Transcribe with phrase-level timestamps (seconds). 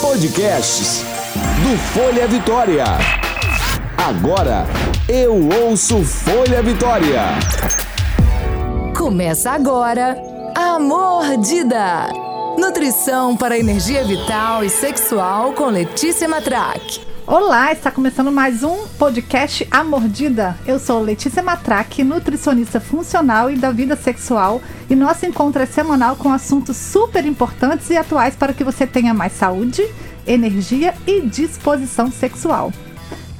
[0.00, 1.02] Podcasts
[1.62, 2.84] do Folha Vitória.
[3.96, 4.66] Agora
[5.08, 7.22] eu ouço Folha Vitória.
[8.96, 10.16] Começa agora
[10.54, 12.08] a Mordida.
[12.58, 17.13] Nutrição para energia vital e sexual com Letícia Matraque.
[17.26, 20.58] Olá, está começando mais um podcast A Mordida.
[20.66, 24.60] Eu sou Letícia Matraque, nutricionista funcional e da vida sexual,
[24.90, 29.14] e nosso encontro é semanal com assuntos super importantes e atuais para que você tenha
[29.14, 29.82] mais saúde,
[30.26, 32.70] energia e disposição sexual.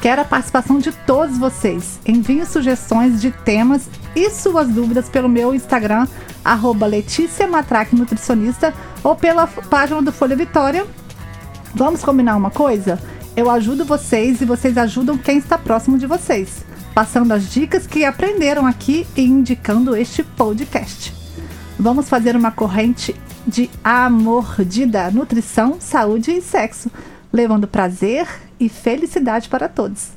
[0.01, 2.01] Quero a participação de todos vocês.
[2.06, 6.09] Envie sugestões de temas e suas dúvidas pelo meu Instagram,
[6.42, 8.73] arroba Letícia Matraque Nutricionista,
[9.03, 10.87] ou pela página do Folha Vitória.
[11.75, 12.98] Vamos combinar uma coisa?
[13.37, 18.05] Eu ajudo vocês e vocês ajudam quem está próximo de vocês, passando as dicas que
[18.05, 21.12] aprenderam aqui e indicando este podcast.
[21.77, 23.12] Vamos fazer uma corrente
[23.45, 26.89] de amordida, nutrição, saúde e sexo,
[27.33, 28.28] levando prazer
[28.61, 30.11] e felicidade para todos.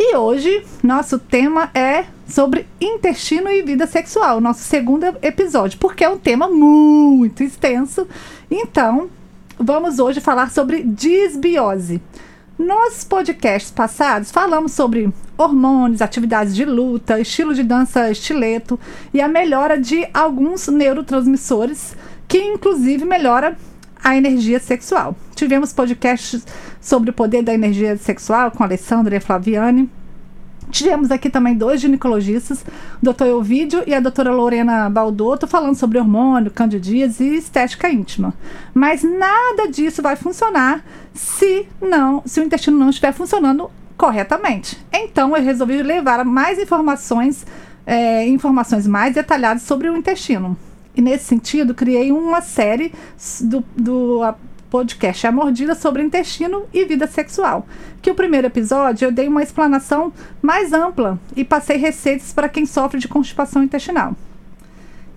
[0.00, 6.08] E hoje, nosso tema é sobre intestino e vida sexual, nosso segundo episódio, porque é
[6.08, 8.08] um tema muito extenso.
[8.50, 9.10] Então,
[9.58, 12.00] vamos hoje falar sobre disbiose.
[12.58, 18.80] Nos podcasts passados, falamos sobre hormônios, atividades de luta, estilo de dança estileto
[19.12, 21.94] e a melhora de alguns neurotransmissores,
[22.26, 23.58] que inclusive melhora
[24.02, 25.14] a energia sexual.
[25.34, 26.46] Tivemos podcasts
[26.80, 29.90] sobre o poder da energia sexual com Alessandra e Flaviane.
[30.70, 32.64] Tivemos aqui também dois ginecologistas,
[33.02, 33.24] o Dr.
[33.26, 38.34] Elvídio e a doutora Lorena Baldotto, falando sobre hormônio, candidíase e estética íntima.
[38.74, 44.78] Mas nada disso vai funcionar se não, se o intestino não estiver funcionando corretamente.
[44.92, 47.46] Então eu resolvi levar mais informações,
[47.86, 50.56] é, informações mais detalhadas sobre o intestino.
[50.96, 52.92] E nesse sentido, criei uma série
[53.42, 54.22] do, do
[54.70, 57.66] podcast A Mordida sobre intestino e vida sexual.
[58.02, 62.66] Que o primeiro episódio eu dei uma explanação mais ampla e passei receitas para quem
[62.66, 64.14] sofre de constipação intestinal.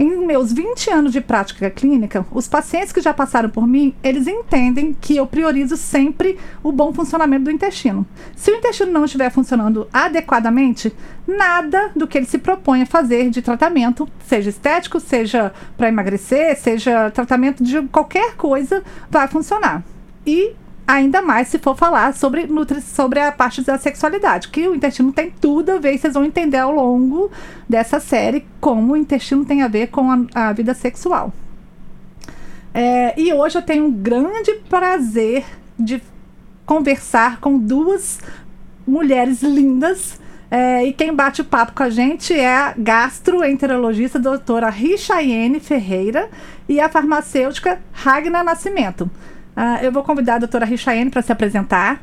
[0.02, 4.28] Em meus 20 anos de prática clínica, os pacientes que já passaram por mim, eles
[4.28, 8.08] entendem que eu priorizo sempre o bom funcionamento do intestino.
[8.34, 10.96] Se o intestino não estiver funcionando adequadamente,
[11.28, 16.58] nada do que ele se propõe a fazer de tratamento, seja estético, seja para emagrecer,
[16.58, 18.82] seja tratamento de qualquer coisa,
[19.12, 19.84] vai funcionar.
[20.26, 20.54] E
[20.90, 22.48] ainda mais se for falar sobre,
[22.82, 26.58] sobre a parte da sexualidade, que o intestino tem tudo a ver, vocês vão entender
[26.58, 27.30] ao longo
[27.68, 31.32] dessa série como o intestino tem a ver com a, a vida sexual.
[32.74, 35.46] É, e hoje eu tenho um grande prazer
[35.78, 36.02] de
[36.66, 38.20] conversar com duas
[38.88, 40.20] mulheres lindas.
[40.50, 46.28] É, e quem bate o papo com a gente é a gastroenterologista doutora Richaiene Ferreira
[46.68, 49.10] e a farmacêutica Ragna Nascimento.
[49.56, 52.02] Uh, eu vou convidar a doutora Richaene para se apresentar.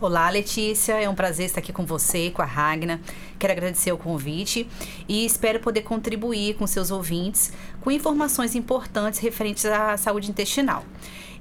[0.00, 1.00] Olá, Letícia.
[1.00, 3.00] É um prazer estar aqui com você, com a Ragna.
[3.38, 4.68] Quero agradecer o convite
[5.08, 10.84] e espero poder contribuir com seus ouvintes com informações importantes referentes à saúde intestinal.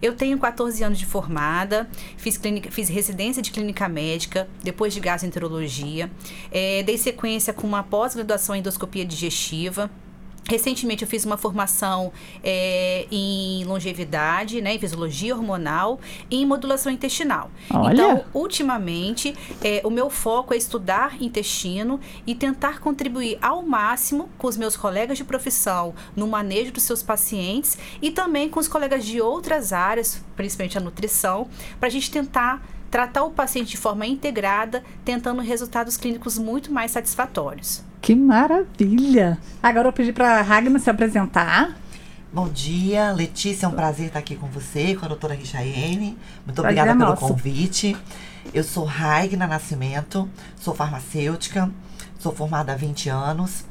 [0.02, 5.00] Eu tenho 14 anos de formada, fiz, clínica, fiz residência de clínica médica, depois de
[5.00, 6.12] gastroenterologia,
[6.52, 9.90] é, dei sequência com uma pós-graduação em endoscopia digestiva,
[10.48, 12.12] Recentemente eu fiz uma formação
[12.44, 16.00] é, em longevidade, né, em fisiologia hormonal
[16.30, 17.50] e em modulação intestinal.
[17.70, 17.94] Olha.
[17.94, 19.34] Então, ultimamente,
[19.64, 24.76] é, o meu foco é estudar intestino e tentar contribuir ao máximo com os meus
[24.76, 29.72] colegas de profissão no manejo dos seus pacientes e também com os colegas de outras
[29.72, 31.48] áreas, principalmente a nutrição,
[31.80, 32.62] para a gente tentar
[32.92, 37.84] tratar o paciente de forma integrada, tentando resultados clínicos muito mais satisfatórios.
[38.04, 39.38] Que maravilha!
[39.62, 41.74] Agora eu pedi para a Ragna se apresentar.
[42.34, 46.18] Bom dia, Letícia, é um prazer estar aqui com você, com a doutora Richaiene.
[46.46, 47.96] Muito obrigada é pelo convite.
[48.54, 51.72] Eu sou Ragna Nascimento, sou farmacêutica,
[52.20, 53.64] sou formada há 20 anos.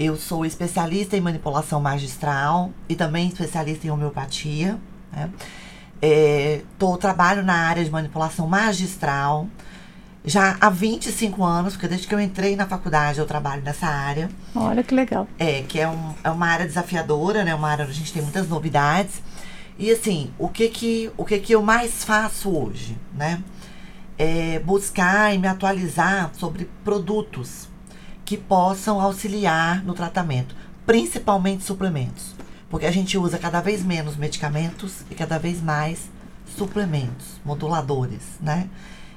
[0.00, 4.80] Eu sou especialista em manipulação magistral e também especialista em homeopatia.
[5.12, 5.30] Né?
[6.02, 9.46] É, tô, trabalho na área de manipulação magistral
[10.26, 14.28] já há 25 anos, porque desde que eu entrei na faculdade eu trabalho nessa área.
[14.54, 15.28] Olha que legal.
[15.38, 17.54] É, que é, um, é uma área desafiadora, né?
[17.54, 19.22] Uma área onde a gente tem muitas novidades.
[19.78, 23.40] E assim, o que que, o que que eu mais faço hoje, né?
[24.18, 27.68] É buscar e me atualizar sobre produtos
[28.24, 32.34] que possam auxiliar no tratamento, principalmente suplementos.
[32.68, 36.10] Porque a gente usa cada vez menos medicamentos e cada vez mais
[36.56, 38.68] suplementos, moduladores, né?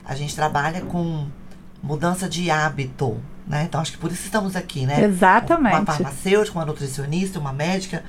[0.10, 1.28] A gente trabalha com
[1.84, 3.16] mudança de hábito,
[3.48, 3.66] né?
[3.70, 5.04] Então acho que por isso estamos aqui, né?
[5.04, 5.76] Exatamente.
[5.76, 8.04] Uma farmacêutica, uma nutricionista, uma médica,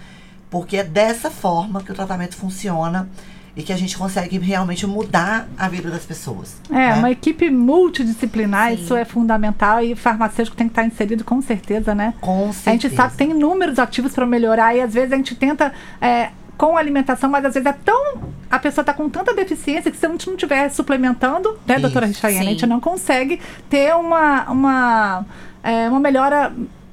[0.49, 3.06] porque é dessa forma que o tratamento funciona
[3.55, 6.56] e que a gente consegue realmente mudar a vida das pessoas.
[6.70, 6.94] É, né?
[6.94, 8.82] uma equipe multidisciplinar, Sim.
[8.82, 12.14] isso é fundamental e o farmacêutico tem que estar inserido com certeza, né?
[12.23, 12.97] Com A gente certeza.
[12.97, 16.76] sabe que tem inúmeros ativos para melhorar e às vezes a gente tenta é, com
[16.76, 18.18] alimentação, mas às vezes é tão.
[18.50, 21.80] A pessoa está com tanta deficiência que se a gente não estiver suplementando, né, Isso,
[21.80, 23.40] doutora Richaiane, a gente não consegue
[23.70, 25.26] ter uma, uma,
[25.62, 26.52] é, uma melhora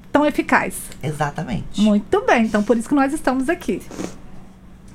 [0.10, 0.74] tão eficaz.
[1.04, 1.82] Exatamente.
[1.82, 3.82] Muito bem, então por isso que nós estamos aqui.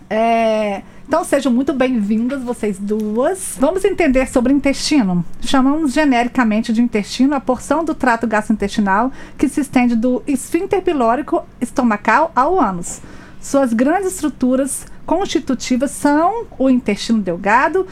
[0.08, 3.58] É, então sejam muito bem-vindas vocês duas.
[3.60, 5.22] Vamos entender sobre intestino.
[5.42, 11.44] Chamamos genericamente de intestino a porção do trato gastrointestinal que se estende do esfíncter pilórico
[11.60, 13.02] estomacal ao ânus.
[13.42, 17.86] Suas grandes estruturas constitutivas são o intestino delgado,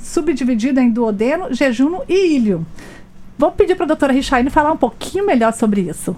[0.00, 2.64] subdividido em duodeno, jejuno e ilho.
[3.36, 6.16] Vou pedir para a doutora Richaine falar um pouquinho melhor sobre isso.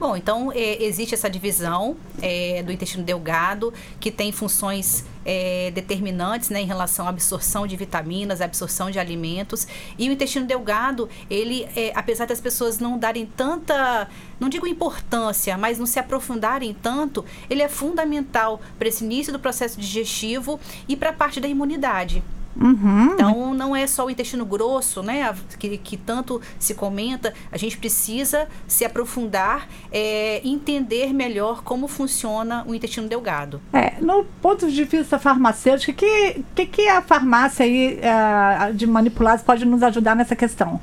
[0.00, 3.70] Bom, então é, existe essa divisão é, do intestino delgado,
[4.00, 9.68] que tem funções é, determinantes né, em relação à absorção de vitaminas, absorção de alimentos.
[9.98, 14.08] E o intestino delgado, ele, é, apesar das pessoas não darem tanta,
[14.40, 19.38] não digo importância, mas não se aprofundarem tanto, ele é fundamental para esse início do
[19.38, 20.58] processo digestivo
[20.88, 22.22] e para a parte da imunidade.
[22.56, 23.12] Uhum.
[23.12, 27.32] Então, não é só o intestino grosso, né, que, que tanto se comenta.
[27.50, 33.60] A gente precisa se aprofundar, é, entender melhor como funciona o intestino delgado.
[33.72, 38.86] É, no ponto de vista farmacêutico, o que, que, que a farmácia aí, ah, de
[38.86, 40.80] manipulados pode nos ajudar nessa questão?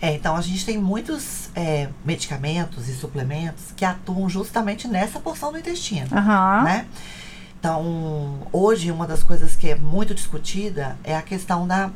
[0.00, 5.50] É, então a gente tem muitos é, medicamentos e suplementos que atuam justamente nessa porção
[5.50, 6.62] do intestino, Aham.
[6.62, 6.86] né?
[7.58, 11.90] Então, hoje uma das coisas que é muito discutida é a questão da,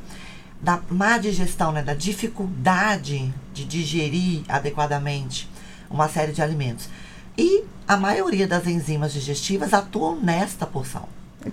[0.60, 1.82] da má digestão, né?
[1.82, 5.48] Da dificuldade de digerir adequadamente
[5.88, 6.88] uma série de alimentos.
[7.38, 11.08] E a maioria das enzimas digestivas atuam nesta porção.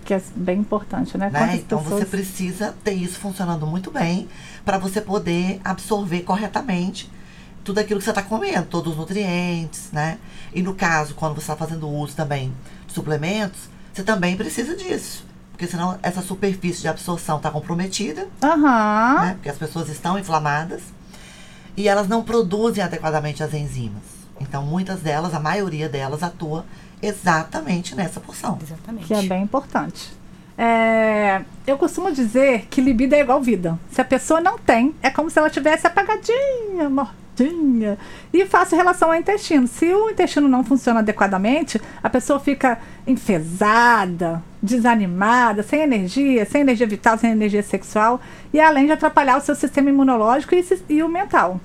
[0.06, 1.30] Que é bem importante, né?
[1.30, 1.56] né?
[1.56, 4.28] Então você pessoas- precisa ter isso funcionando muito bem
[4.66, 7.10] para você poder absorver corretamente
[7.64, 10.18] tudo aquilo que você está comendo, todos os nutrientes, né?
[10.54, 12.54] E no caso, quando você está fazendo uso também
[12.88, 13.62] de suplementos,
[13.94, 15.26] você também precisa disso.
[15.52, 19.22] Porque senão essa superfície de absorção está comprometida, Aham.
[19.22, 19.34] né?
[19.34, 20.82] Porque as pessoas estão inflamadas
[21.76, 24.04] e elas não produzem adequadamente as enzimas.
[24.40, 26.66] Então, muitas delas, a maioria delas, atua
[27.02, 28.58] exatamente nessa porção.
[28.62, 29.08] Exatamente.
[29.08, 30.12] Que é bem importante.
[30.58, 33.80] É, eu costumo dizer que libido é igual vida.
[33.92, 36.90] Se a pessoa não tem, é como se ela tivesse apagadinha,
[38.34, 39.68] E faço relação ao intestino.
[39.68, 46.88] Se o intestino não funciona adequadamente, a pessoa fica enfesada, desanimada, sem energia, sem energia
[46.88, 48.22] vital, sem energia sexual,
[48.54, 51.60] e além de atrapalhar o seu sistema imunológico e, e o mental.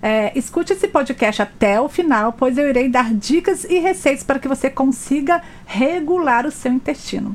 [0.00, 4.38] É, escute esse podcast até o final, pois eu irei dar dicas e receitas para
[4.38, 7.34] que você consiga regular o seu intestino.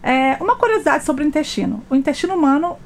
[0.00, 2.76] É, uma curiosidade sobre o intestino: o intestino humano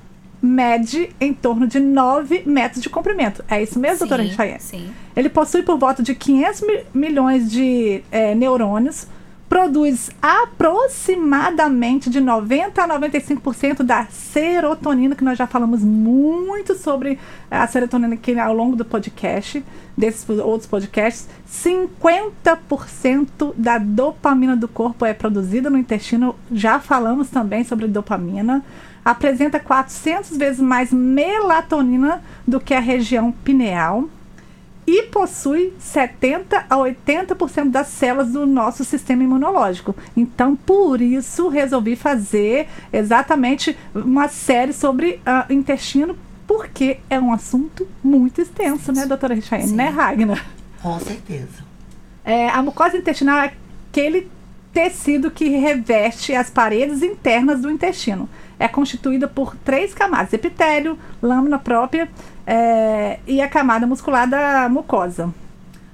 [0.43, 3.45] mede em torno de 9 metros de comprimento.
[3.49, 4.61] É isso mesmo, doutora sim, Richaiane?
[4.61, 4.91] sim.
[5.15, 9.07] Ele possui por volta de 500 mi- milhões de é, neurônios,
[9.49, 17.19] produz aproximadamente de 90 a 95% da serotonina, que nós já falamos muito sobre
[17.51, 19.63] a serotonina aqui ao longo do podcast,
[19.97, 21.29] desses outros podcasts.
[21.47, 28.65] 50% da dopamina do corpo é produzida no intestino, já falamos também sobre dopamina.
[29.05, 34.09] Apresenta 400 vezes mais melatonina do que a região pineal
[34.87, 39.95] e possui 70 a 80% das células do nosso sistema imunológico.
[40.17, 47.87] Então, por isso, resolvi fazer exatamente uma série sobre ah, intestino, porque é um assunto
[48.03, 49.73] muito extenso, né, doutora Richaine?
[49.73, 50.45] Né, Ragnar?
[50.83, 51.65] Com certeza.
[52.25, 53.53] É, a mucosa intestinal é
[53.91, 54.29] aquele
[54.73, 58.29] tecido que reveste as paredes internas do intestino.
[58.63, 62.09] É constituída por três camadas: epitélio, lâmina própria
[62.47, 65.35] é, e a camada muscular da mucosa.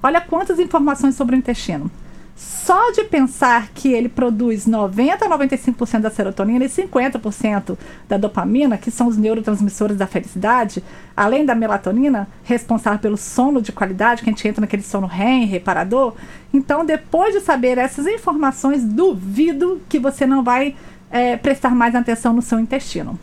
[0.03, 1.91] Olha quantas informações sobre o intestino.
[2.39, 7.77] Só de pensar que ele produz 90 a 95% da serotonina e 50%
[8.09, 10.85] da dopamina, que são os neurotransmissores da felicidade,
[11.17, 15.47] além da melatonina, responsável pelo sono de qualidade, que a gente entra naquele sono REM,
[15.47, 16.15] reparador.
[16.55, 20.77] Então, depois de saber essas informações, duvido que você não vai
[21.11, 23.19] é, prestar mais atenção no seu intestino.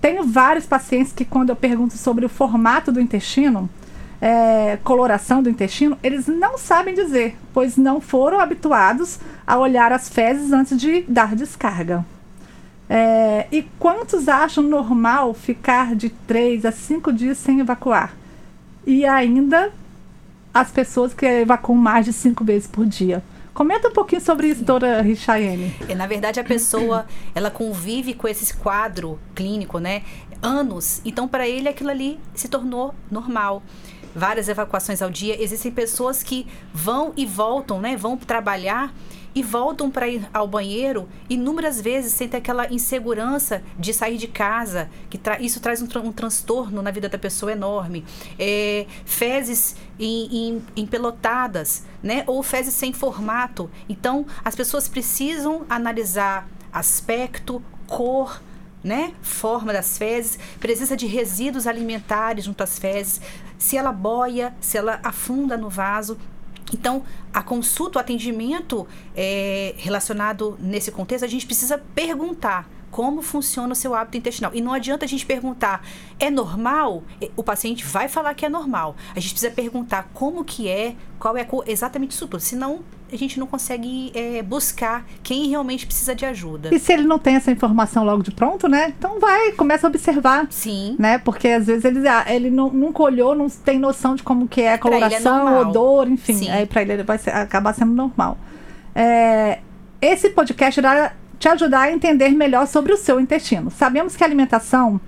[0.00, 3.70] Tenho vários pacientes que, quando eu pergunto sobre o formato do intestino,
[4.20, 10.08] é, coloração do intestino, eles não sabem dizer, pois não foram habituados a olhar as
[10.08, 12.04] fezes antes de dar descarga.
[12.88, 18.14] É, e quantos acham normal ficar de 3 a 5 dias sem evacuar?
[18.86, 19.72] E ainda
[20.52, 23.22] as pessoas que evacuam mais de 5 vezes por dia.
[23.54, 25.74] Comenta um pouquinho sobre isso, doutora Richaiane.
[25.88, 30.02] É, na verdade, a pessoa, ela convive com esse quadro clínico, né?
[30.42, 31.00] Anos.
[31.04, 33.62] Então, para ele, aquilo ali se tornou normal.
[34.14, 35.40] Várias evacuações ao dia.
[35.42, 37.96] Existem pessoas que vão e voltam, né?
[37.96, 38.92] Vão trabalhar
[39.34, 44.26] e voltam para ir ao banheiro inúmeras vezes sem ter aquela insegurança de sair de
[44.26, 48.04] casa, que tra isso traz um, tra um, transtorno na vida da pessoa enorme.
[48.38, 52.24] É, fezes em, em, pelotadas, né?
[52.26, 53.70] Ou fezes sem formato.
[53.88, 58.42] Então, as pessoas precisam analisar aspecto, cor,
[58.82, 59.12] né?
[59.22, 63.20] Forma das fezes, presença de resíduos alimentares junto às fezes,
[63.60, 66.16] se ela boia, se ela afunda no vaso.
[66.72, 73.72] Então, a consulta, o atendimento é, relacionado nesse contexto, a gente precisa perguntar como funciona
[73.72, 74.50] o seu hábito intestinal.
[74.54, 75.86] E não adianta a gente perguntar,
[76.18, 77.04] é normal?
[77.36, 78.96] O paciente vai falar que é normal.
[79.14, 82.40] A gente precisa perguntar como que é, qual é a cor, exatamente isso tudo.
[82.40, 82.80] Senão,
[83.12, 86.74] a gente não consegue é, buscar quem realmente precisa de ajuda.
[86.74, 88.92] E se ele não tem essa informação logo de pronto, né?
[88.96, 90.46] Então vai, começa a observar.
[90.50, 90.96] Sim.
[90.98, 91.18] Né?
[91.18, 94.62] Porque às vezes ele, ah, ele não, nunca olhou, não tem noção de como que
[94.62, 96.34] é a coloração, é odor, enfim.
[96.34, 96.50] Sim.
[96.50, 98.38] Aí para ele, ele vai ser, acabar sendo normal.
[98.94, 99.58] É,
[100.00, 103.70] esse podcast irá te ajudar a entender melhor sobre o seu intestino.
[103.70, 105.00] Sabemos que a alimentação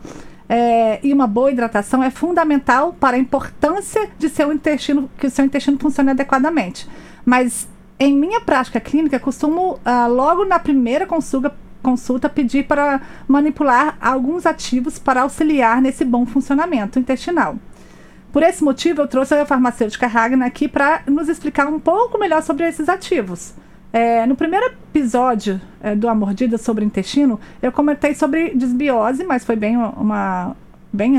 [0.48, 5.30] é, e uma boa hidratação é fundamental para a importância de seu intestino, que o
[5.30, 6.88] seu intestino funcione adequadamente.
[7.24, 7.68] Mas
[8.02, 14.44] em minha prática clínica, costumo, uh, logo na primeira consulta, consulta, pedir para manipular alguns
[14.44, 17.56] ativos para auxiliar nesse bom funcionamento intestinal.
[18.32, 22.42] Por esse motivo, eu trouxe a farmacêutica Ragnar aqui para nos explicar um pouco melhor
[22.42, 23.54] sobre esses ativos.
[23.92, 29.44] É, no primeiro episódio é, do A Mordida sobre intestino, eu comentei sobre desbiose, mas
[29.44, 30.56] foi bem uma.
[30.94, 31.14] Bem,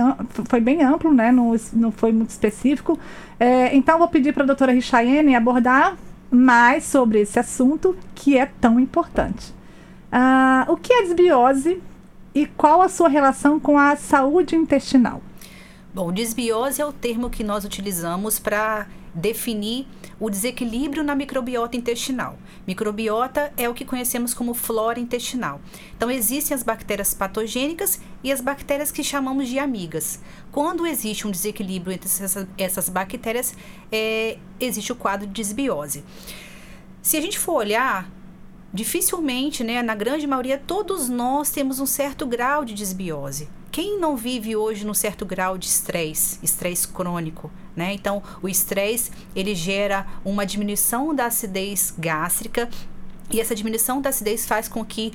[0.49, 1.31] foi bem amplo, né?
[1.31, 2.99] não, não foi muito específico.
[3.39, 5.95] É, então, vou pedir para a doutora Richaiene abordar
[6.33, 9.53] mais sobre esse assunto que é tão importante.
[10.11, 11.81] Uh, o que é desbiose
[12.33, 15.21] e qual a sua relação com a saúde intestinal?
[15.93, 19.87] Bom, desbiose é o termo que nós utilizamos para definir
[20.19, 22.37] o desequilíbrio na microbiota intestinal.
[22.67, 25.61] Microbiota é o que conhecemos como flora intestinal.
[25.95, 30.19] Então, existem as bactérias patogênicas e as bactérias que chamamos de amigas.
[30.51, 33.55] Quando existe um desequilíbrio entre essas, essas bactérias,
[33.91, 36.03] é, existe o quadro de desbiose.
[37.01, 38.09] Se a gente for olhar,
[38.73, 43.49] dificilmente, né, na grande maioria, todos nós temos um certo grau de desbiose.
[43.73, 47.91] Quem não vive hoje num certo grau de estresse, estresse crônico, né?
[47.91, 52.69] Então, o estresse, ele gera uma diminuição da acidez gástrica
[53.31, 55.11] e essa diminuição da acidez faz com que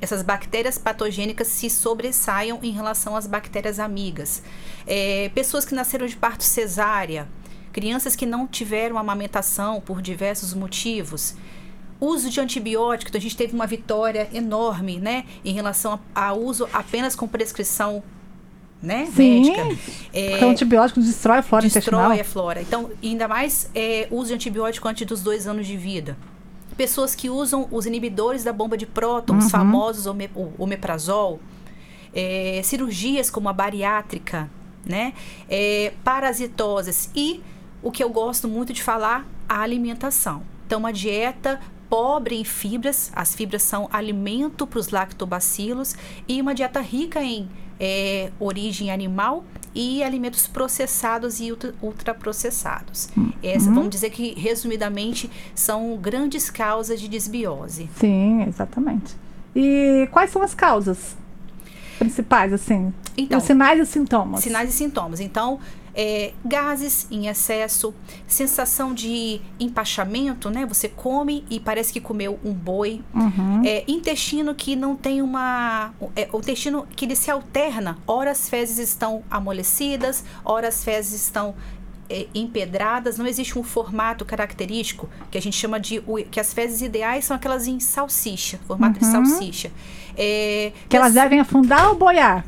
[0.00, 4.42] essas bactérias patogênicas se sobressaiam em relação às bactérias amigas.
[4.86, 7.28] É, pessoas que nasceram de parto cesárea,
[7.74, 11.34] crianças que não tiveram amamentação por diversos motivos,
[12.00, 16.32] uso de antibióticos, então a gente teve uma vitória enorme, né, em relação a, a
[16.32, 18.02] uso apenas com prescrição
[18.80, 19.62] né, Sim, médica.
[20.12, 22.00] É, porque o antibiótico destrói a flora destrói intestinal.
[22.10, 22.62] Destrói a flora.
[22.62, 26.16] Então, ainda mais é, uso de antibiótico antes dos dois anos de vida.
[26.76, 29.50] Pessoas que usam os inibidores da bomba de prótons, uhum.
[29.50, 31.40] famosos o omeprazol,
[32.14, 34.48] é, cirurgias como a bariátrica,
[34.86, 35.12] né,
[35.48, 37.42] é, parasitoses e
[37.82, 40.42] o que eu gosto muito de falar, a alimentação.
[40.66, 45.94] Então, uma dieta pobre em fibras, as fibras são alimento para os lactobacilos,
[46.26, 47.48] e uma dieta rica em
[47.80, 53.08] é, origem animal e alimentos processados e ultra, ultraprocessados.
[53.16, 53.32] Uhum.
[53.42, 57.88] Essa, vamos dizer que, resumidamente, são grandes causas de desbiose.
[57.96, 59.14] Sim, exatamente.
[59.54, 61.16] E quais são as causas
[61.98, 62.92] principais, assim?
[63.16, 64.40] Então, os sinais e sintomas.
[64.40, 65.20] Sinais e sintomas.
[65.20, 65.58] Então,
[66.00, 67.92] é, gases em excesso,
[68.24, 70.64] sensação de empachamento, né?
[70.64, 73.02] Você come e parece que comeu um boi.
[73.12, 73.62] Uhum.
[73.64, 75.92] É, intestino que não tem uma.
[76.14, 77.98] É, o intestino que ele se alterna.
[78.06, 81.56] Ora as fezes estão amolecidas, ora as fezes estão
[82.08, 86.00] é, empedradas, não existe um formato característico que a gente chama de
[86.30, 89.22] que as fezes ideais são aquelas em salsicha, formato uhum.
[89.24, 89.72] de salsicha.
[90.16, 92.44] É, que elas devem afundar ou boiar?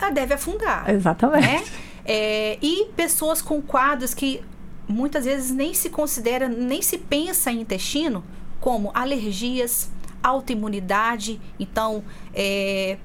[0.00, 0.90] Ela deve afundar.
[0.90, 1.46] Exatamente.
[1.46, 1.85] Né?
[2.06, 4.40] É, e pessoas com quadros que
[4.88, 8.24] muitas vezes nem se considera, nem se pensa em intestino,
[8.60, 9.90] como alergias,
[10.22, 12.96] autoimunidade, então é,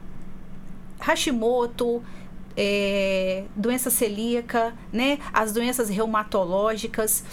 [1.00, 2.03] Hashimoto,
[2.55, 7.24] é, doença celíaca, né, as doenças reumatológicas,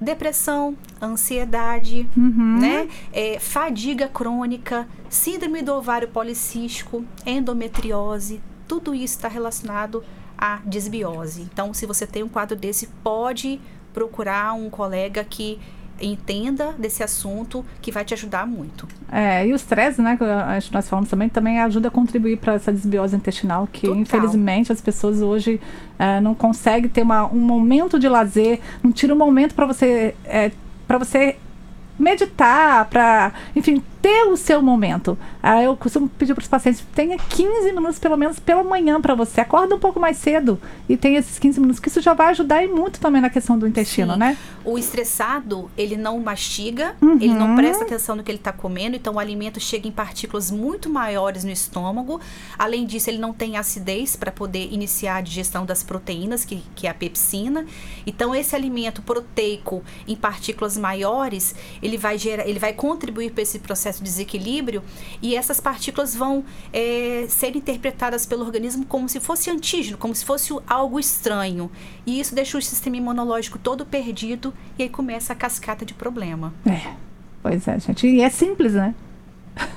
[0.00, 2.58] depressão, ansiedade, uhum.
[2.58, 10.04] né, é, fadiga crônica, síndrome do ovário policístico, endometriose, tudo isso está relacionado
[10.40, 11.42] a desbiose.
[11.42, 13.60] Então, se você tem um quadro desse, pode
[13.92, 15.58] procurar um colega que
[16.00, 18.88] entenda desse assunto que vai te ajudar muito.
[19.12, 22.72] É, e o estresse, né, que nós falamos também, também ajuda a contribuir para essa
[22.72, 24.00] desbiose intestinal, que Total.
[24.00, 25.60] infelizmente as pessoas hoje
[25.98, 30.14] é, não conseguem ter uma, um momento de lazer, não tira um momento para você,
[30.24, 30.50] é,
[30.88, 31.36] para você
[31.98, 35.18] meditar, para, enfim, ter o seu momento.
[35.42, 39.14] Ah, eu costumo pedir para os pacientes, tenha 15 minutos pelo menos pela manhã para
[39.14, 39.40] você.
[39.40, 42.64] Acorda um pouco mais cedo e tenha esses 15 minutos, que isso já vai ajudar
[42.64, 44.18] e muito também na questão do intestino, Sim.
[44.18, 44.38] né?
[44.64, 47.14] O estressado, ele não mastiga, uhum.
[47.14, 50.50] ele não presta atenção no que ele está comendo, então o alimento chega em partículas
[50.50, 52.20] muito maiores no estômago.
[52.58, 56.86] Além disso, ele não tem acidez para poder iniciar a digestão das proteínas, que, que
[56.86, 57.66] é a pepsina.
[58.06, 63.58] Então, esse alimento proteico em partículas maiores, ele vai gerar, ele vai contribuir para esse
[63.58, 64.82] processo processo de desequilíbrio
[65.20, 70.24] e essas partículas vão é, ser interpretadas pelo organismo como se fosse antígeno, como se
[70.24, 71.70] fosse algo estranho.
[72.06, 76.52] E isso deixa o sistema imunológico todo perdido e aí começa a cascata de problema.
[76.64, 76.94] É,
[77.42, 78.06] pois é, gente.
[78.06, 78.94] E é simples, né?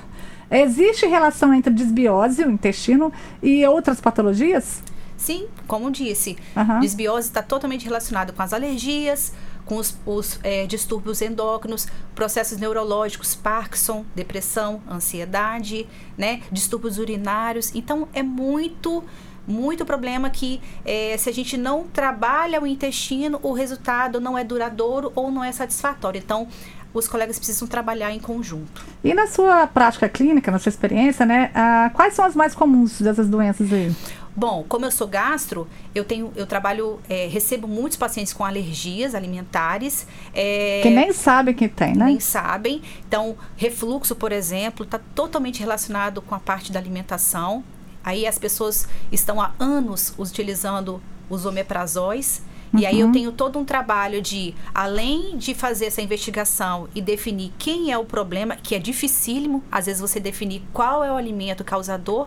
[0.50, 4.82] Existe relação entre desbiose, o intestino, e outras patologias?
[5.16, 6.80] Sim, como disse, uhum.
[6.80, 9.32] desbiose está totalmente relacionado com as alergias,
[9.64, 17.74] com os, os é, distúrbios endócrinos, processos neurológicos, Parkinson, depressão, ansiedade, né, distúrbios urinários.
[17.74, 19.04] Então, é muito
[19.46, 24.42] muito problema que é, se a gente não trabalha o intestino, o resultado não é
[24.42, 26.18] duradouro ou não é satisfatório.
[26.18, 26.48] Então,
[26.94, 28.84] os colegas precisam trabalhar em conjunto.
[29.02, 33.00] E na sua prática clínica, na sua experiência, né, ah, quais são as mais comuns
[33.00, 33.92] dessas doenças aí?
[34.36, 39.14] Bom, como eu sou gastro, eu tenho, eu trabalho, é, recebo muitos pacientes com alergias
[39.14, 40.06] alimentares.
[40.34, 42.06] É, que nem sabem que tem, né?
[42.06, 42.82] Nem sabem.
[43.06, 47.62] Então, refluxo, por exemplo, está totalmente relacionado com a parte da alimentação.
[48.02, 51.00] Aí as pessoas estão há anos utilizando
[51.30, 52.42] os omeprazóis.
[52.72, 52.80] Uhum.
[52.80, 53.12] E aí eu uhum.
[53.12, 58.04] tenho todo um trabalho de, além de fazer essa investigação e definir quem é o
[58.04, 62.26] problema, que é dificílimo, às vezes você definir qual é o alimento causador,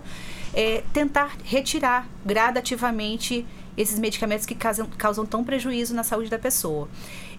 [0.54, 3.46] é, tentar retirar gradativamente
[3.78, 6.88] esses medicamentos que causam, causam tão prejuízo na saúde da pessoa.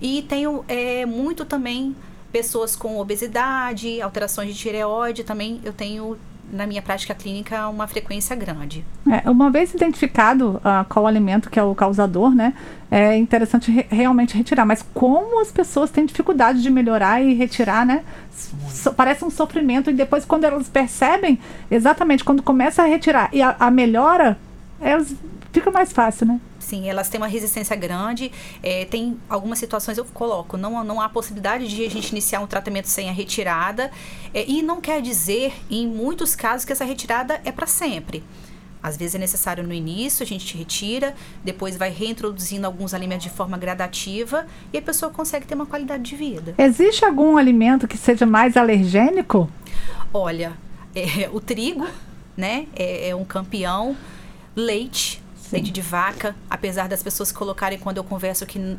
[0.00, 1.96] E tenho é, muito também
[2.30, 6.16] pessoas com obesidade, alterações de tireoide, também eu tenho
[6.50, 8.84] na minha prática clínica uma frequência grande.
[9.10, 12.54] É, uma vez identificado uh, qual alimento que é o causador, né,
[12.90, 14.64] é interessante re realmente retirar.
[14.64, 18.02] Mas como as pessoas têm dificuldade de melhorar e retirar, né?
[18.70, 21.38] So, parece um sofrimento e depois quando elas percebem,
[21.70, 24.38] exatamente quando começa a retirar e a, a melhora,
[24.80, 25.14] elas
[25.52, 26.40] fica mais fácil, né?
[26.58, 28.30] Sim, elas têm uma resistência grande.
[28.62, 32.46] É, tem algumas situações eu coloco, não, não há possibilidade de a gente iniciar um
[32.46, 33.90] tratamento sem a retirada.
[34.34, 38.22] É, e não quer dizer, em muitos casos, que essa retirada é para sempre.
[38.82, 41.14] Às vezes é necessário no início, a gente retira,
[41.44, 46.02] depois vai reintroduzindo alguns alimentos de forma gradativa e a pessoa consegue ter uma qualidade
[46.02, 46.54] de vida.
[46.56, 49.50] Existe algum alimento que seja mais alergênico?
[50.12, 50.52] Olha,
[50.94, 51.86] é, o trigo,
[52.36, 53.96] né, é, é um campeão.
[54.54, 55.56] Leite, Sim.
[55.56, 58.76] leite de vaca, apesar das pessoas colocarem quando eu converso que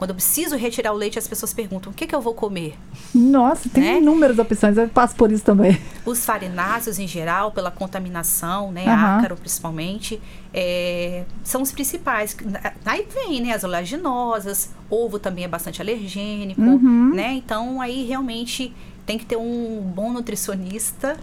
[0.00, 2.74] quando eu preciso retirar o leite, as pessoas perguntam: o que, que eu vou comer?
[3.14, 3.98] Nossa, tem né?
[3.98, 5.78] inúmeras opções, eu passo por isso também.
[6.06, 8.86] Os farináceos, em geral, pela contaminação, né?
[8.86, 9.18] Uhum.
[9.18, 10.18] Ácaro, principalmente,
[10.54, 12.34] é, são os principais.
[12.86, 13.52] Aí vem, né?
[13.52, 17.12] As oleaginosas, ovo também é bastante alergênico, uhum.
[17.14, 17.34] né?
[17.34, 21.18] Então, aí realmente tem que ter um bom nutricionista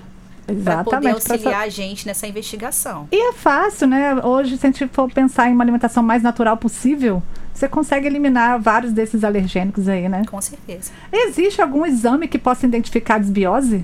[0.64, 3.08] para poder auxiliar a gente nessa investigação.
[3.12, 4.24] E é fácil, né?
[4.24, 7.24] Hoje, se a gente for pensar em uma alimentação mais natural possível,
[7.58, 10.22] você consegue eliminar vários desses alergênicos aí, né?
[10.30, 10.92] Com certeza.
[11.12, 13.84] Existe algum exame que possa identificar desbiose?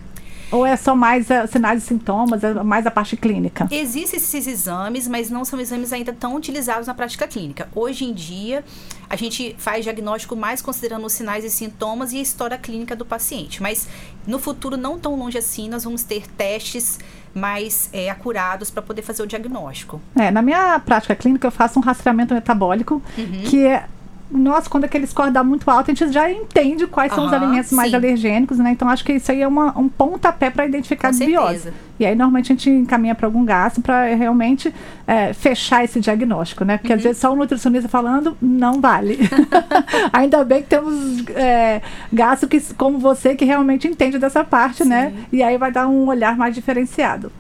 [0.53, 3.67] Ou é só mais uh, sinais e sintomas, é mais a parte clínica?
[3.71, 7.67] Existem esses exames, mas não são exames ainda tão utilizados na prática clínica.
[7.73, 8.63] Hoje em dia,
[9.09, 13.03] a gente faz diagnóstico mais considerando os sinais e sintomas e a história clínica do
[13.03, 13.63] paciente.
[13.63, 13.87] Mas
[14.27, 16.99] no futuro, não tão longe assim, nós vamos ter testes
[17.33, 19.99] mais é, acurados para poder fazer o diagnóstico.
[20.15, 23.43] É, na minha prática clínica, eu faço um rastreamento metabólico, uhum.
[23.45, 23.87] que é
[24.31, 27.33] nossa, quando aquele score dá muito alto, a gente já entende quais uhum, são os
[27.33, 27.95] alimentos mais sim.
[27.95, 28.71] alergênicos, né?
[28.71, 31.73] Então acho que isso aí é uma, um pontapé para identificar Com a desbiose.
[31.99, 34.73] E aí normalmente a gente encaminha para algum gasto para realmente
[35.05, 36.77] é, fechar esse diagnóstico, né?
[36.77, 36.97] Porque uhum.
[36.97, 39.19] às vezes só o nutricionista falando não vale.
[40.11, 41.81] Ainda bem que temos é,
[42.11, 45.09] gasto que, como você que realmente entende dessa parte, né?
[45.09, 45.15] sim.
[45.15, 45.25] né?
[45.31, 47.31] E aí vai dar um olhar mais diferenciado.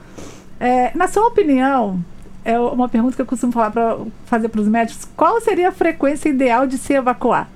[0.59, 1.99] É, na sua opinião,
[2.45, 5.07] é uma pergunta que eu costumo falar pra, fazer para os médicos.
[5.15, 7.49] Qual seria a frequência ideal de se evacuar?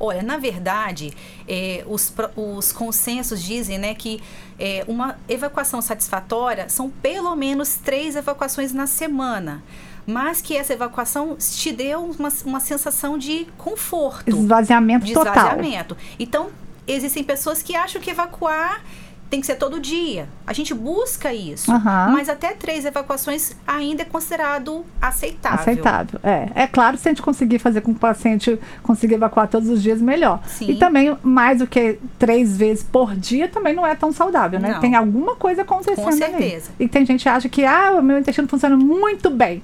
[0.00, 1.12] Olha, na verdade,
[1.48, 4.22] é, os, os consensos dizem né, que
[4.58, 9.62] é, uma evacuação satisfatória são pelo menos três evacuações na semana.
[10.06, 14.28] mas que essa evacuação te deu uma, uma sensação de conforto.
[14.28, 15.34] Esvaziamento de total.
[15.34, 15.96] esvaziamento.
[16.18, 16.48] Então,
[16.86, 18.82] existem pessoas que acham que evacuar
[19.30, 20.26] tem que ser todo dia.
[20.46, 21.70] A gente busca isso.
[21.70, 22.12] Aham.
[22.12, 25.60] Mas até três evacuações ainda é considerado aceitável.
[25.60, 26.20] Aceitável.
[26.22, 26.48] É.
[26.54, 29.82] é claro, se a gente conseguir fazer com que o paciente consiga evacuar todos os
[29.82, 30.40] dias, melhor.
[30.46, 30.70] Sim.
[30.70, 34.72] E também, mais do que três vezes por dia, também não é tão saudável, né?
[34.72, 34.80] Não.
[34.80, 36.18] Tem alguma coisa acontecendo Com ali.
[36.18, 36.70] certeza.
[36.80, 39.62] E tem gente que acha que, ah, o meu intestino funciona muito bem.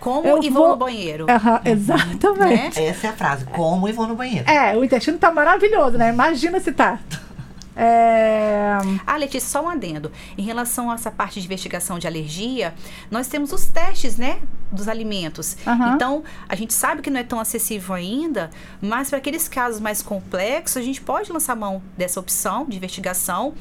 [0.00, 1.26] Como Eu e vou- vou no banheiro.
[1.28, 2.78] Aham, exatamente.
[2.80, 2.86] Né?
[2.88, 3.44] Essa é a frase.
[3.46, 4.48] Como e vou no banheiro.
[4.48, 6.10] É, o intestino tá maravilhoso, né?
[6.10, 6.98] Imagina se tá.
[7.80, 8.76] É...
[9.06, 10.10] Ah, Letícia, só um adendo.
[10.36, 12.74] Em relação a essa parte de investigação de alergia,
[13.08, 14.40] nós temos os testes, né?
[14.72, 15.56] Dos alimentos.
[15.64, 15.94] Aham.
[15.94, 18.50] Então, a gente sabe que não é tão acessível ainda,
[18.82, 23.54] mas para aqueles casos mais complexos, a gente pode lançar mão dessa opção de investigação.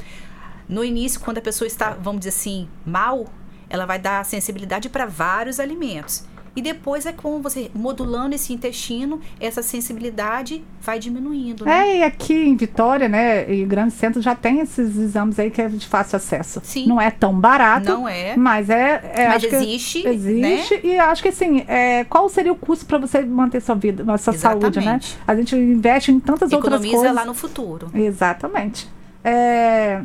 [0.67, 3.27] No início, quando a pessoa está, vamos dizer assim, mal,
[3.69, 6.25] ela vai dar sensibilidade para vários alimentos.
[6.57, 11.87] E depois é como você modulando esse intestino, essa sensibilidade vai diminuindo, né?
[11.87, 15.61] É, e aqui em Vitória, né, e grandes centros já tem esses exames aí que
[15.61, 16.59] é de fácil acesso.
[16.63, 16.87] Sim.
[16.87, 17.91] Não é tão barato.
[17.91, 18.35] Não é.
[18.35, 19.11] Mas é.
[19.13, 20.11] é Mas acho que existe, né?
[20.11, 20.81] existe.
[20.83, 24.17] E acho que assim, é, qual seria o custo para você manter sua vida, a
[24.17, 24.97] sua saúde, né?
[24.99, 25.17] Exatamente.
[25.27, 27.15] A gente investe em tantas outras Economiza coisas.
[27.15, 27.91] lá no futuro.
[27.93, 28.89] Exatamente.
[29.23, 30.01] É,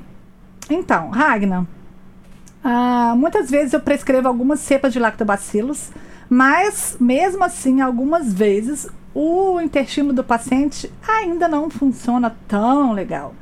[0.68, 1.64] Então, Ragnar,
[2.62, 5.90] ah, muitas vezes eu prescrevo algumas cepas de lactobacilos,
[6.34, 13.34] mas mesmo assim, algumas vezes o intestino do paciente ainda não funciona tão legal.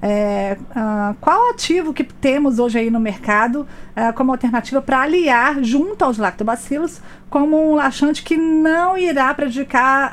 [0.00, 5.62] É, ah, qual ativo que temos hoje aí no mercado ah, como alternativa para aliar
[5.62, 10.10] junto aos lactobacilos como um laxante que não irá prejudicar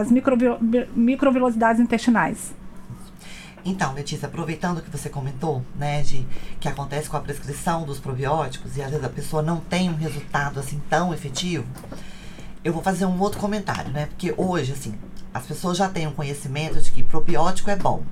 [0.00, 2.52] as microvi- microvilosidades intestinais?
[3.68, 6.26] Então, Letícia, aproveitando que você comentou, né, de
[6.58, 9.94] que acontece com a prescrição dos probióticos e às vezes a pessoa não tem um
[9.94, 11.66] resultado assim tão efetivo,
[12.64, 14.06] eu vou fazer um outro comentário, né?
[14.06, 14.94] Porque hoje, assim,
[15.34, 18.04] as pessoas já têm um conhecimento de que probiótico é bom.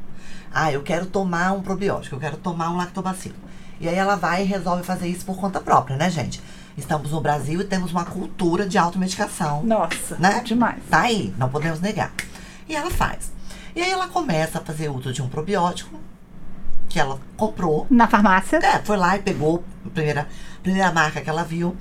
[0.52, 3.36] Ah, eu quero tomar um probiótico, eu quero tomar um lactobacilo.
[3.80, 6.38] E aí ela vai e resolve fazer isso por conta própria, né, gente?
[6.76, 10.42] Estamos no Brasil e temos uma cultura de automedicação Nossa, né?
[10.44, 10.82] demais.
[10.90, 12.12] Tá aí, não podemos negar.
[12.68, 13.35] E ela faz.
[13.76, 16.00] E aí ela começa a fazer uso de um probiótico
[16.88, 17.86] que ela comprou.
[17.90, 18.56] Na farmácia?
[18.56, 20.26] É, foi lá e pegou a primeira,
[20.62, 21.76] primeira marca que ela viu.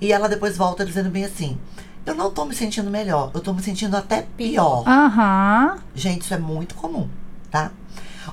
[0.00, 1.58] E ela depois volta dizendo bem assim:
[2.06, 4.84] Eu não tô me sentindo melhor, eu tô me sentindo até pior.
[4.86, 5.78] Aham.
[5.96, 7.08] Gente, isso é muito comum,
[7.50, 7.72] tá?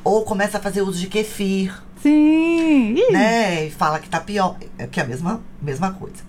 [0.04, 2.96] Ou começa a fazer uso de kefir, Sim.
[3.12, 3.66] Né?
[3.66, 4.56] E fala que tá pior,
[4.92, 6.24] que é a mesma, mesma coisa.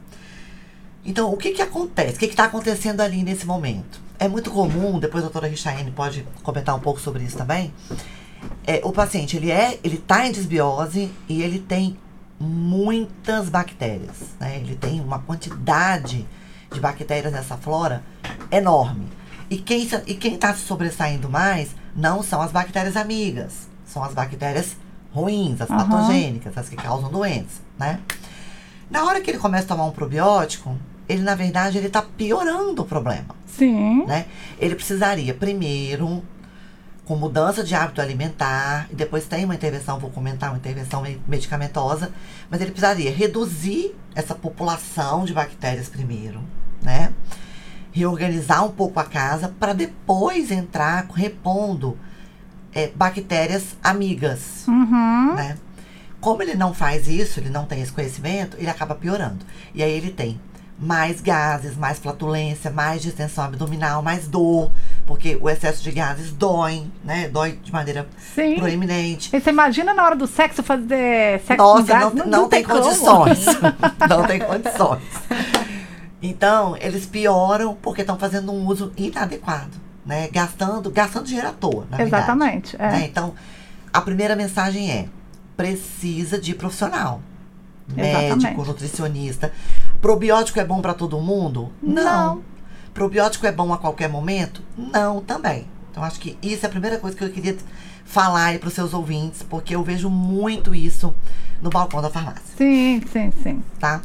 [1.05, 2.17] Então, o que que acontece?
[2.17, 4.01] O que que tá acontecendo ali nesse momento?
[4.21, 7.73] É muito comum, depois a doutora Richaene pode comentar um pouco sobre isso também.
[8.67, 11.97] É, o paciente, ele é, ele tá em desbiose e ele tem
[12.39, 14.59] muitas bactérias, né?
[14.59, 16.27] Ele tem uma quantidade
[16.71, 18.03] de bactérias nessa flora
[18.51, 19.09] enorme.
[19.49, 24.13] E quem, e quem tá se sobressaindo mais não são as bactérias amigas, são as
[24.13, 24.77] bactérias
[25.15, 25.89] ruins, as Aham.
[25.89, 27.99] patogênicas, as que causam doença, né?
[28.91, 30.77] Na hora que ele começa a tomar um probiótico,
[31.13, 34.05] ele na verdade ele tá piorando o problema Sim.
[34.07, 34.27] né?
[34.59, 36.23] Ele precisaria primeiro
[37.05, 41.21] com mudança de hábito alimentar e depois tem uma intervenção, vou comentar uma intervenção me-
[41.27, 42.13] medicamentosa,
[42.49, 46.41] mas ele precisaria reduzir essa população de bactérias primeiro,
[46.81, 47.13] né?
[47.93, 51.99] Reorganizar um pouco a casa para depois entrar repondo
[52.73, 55.35] é, bactérias amigas, Uhum.
[55.35, 55.57] né?
[56.21, 59.45] Como ele não faz isso, ele não tem esse conhecimento, ele acaba piorando.
[59.75, 60.39] E aí ele tem
[60.81, 64.73] mais gases, mais flatulência, mais distensão abdominal, mais dor,
[65.07, 67.29] porque o excesso de gases dói, né?
[67.29, 68.57] Dói de maneira Sim.
[68.57, 69.37] proeminente.
[69.37, 72.15] E você imagina na hora do sexo fazer sexo com Nossa, gás?
[72.15, 72.81] não, não, tem, como.
[72.81, 73.45] condições.
[74.09, 75.03] não tem condições.
[76.23, 80.29] Então, eles pioram porque estão fazendo um uso inadequado, né?
[80.29, 82.25] Gastando, gastando dinheiro à toa, na verdade.
[82.25, 82.77] Exatamente.
[82.77, 82.91] É.
[82.91, 83.05] né?
[83.05, 83.35] Então,
[83.93, 85.09] a primeira mensagem é:
[85.59, 87.21] precisa de profissional.
[87.97, 88.45] Exatamente.
[88.45, 89.53] Médico, nutricionista.
[90.01, 91.71] Probiótico é bom para todo mundo?
[91.83, 92.43] Não.
[92.95, 94.63] Probiótico é bom a qualquer momento?
[94.77, 95.67] Não, também.
[95.91, 97.57] Então, acho que isso é a primeira coisa que eu queria
[98.05, 101.15] falar aí para os seus ouvintes, porque eu vejo muito isso
[101.63, 103.63] no balcão da farmácia, Sim, sim, sim.
[103.79, 104.01] tá?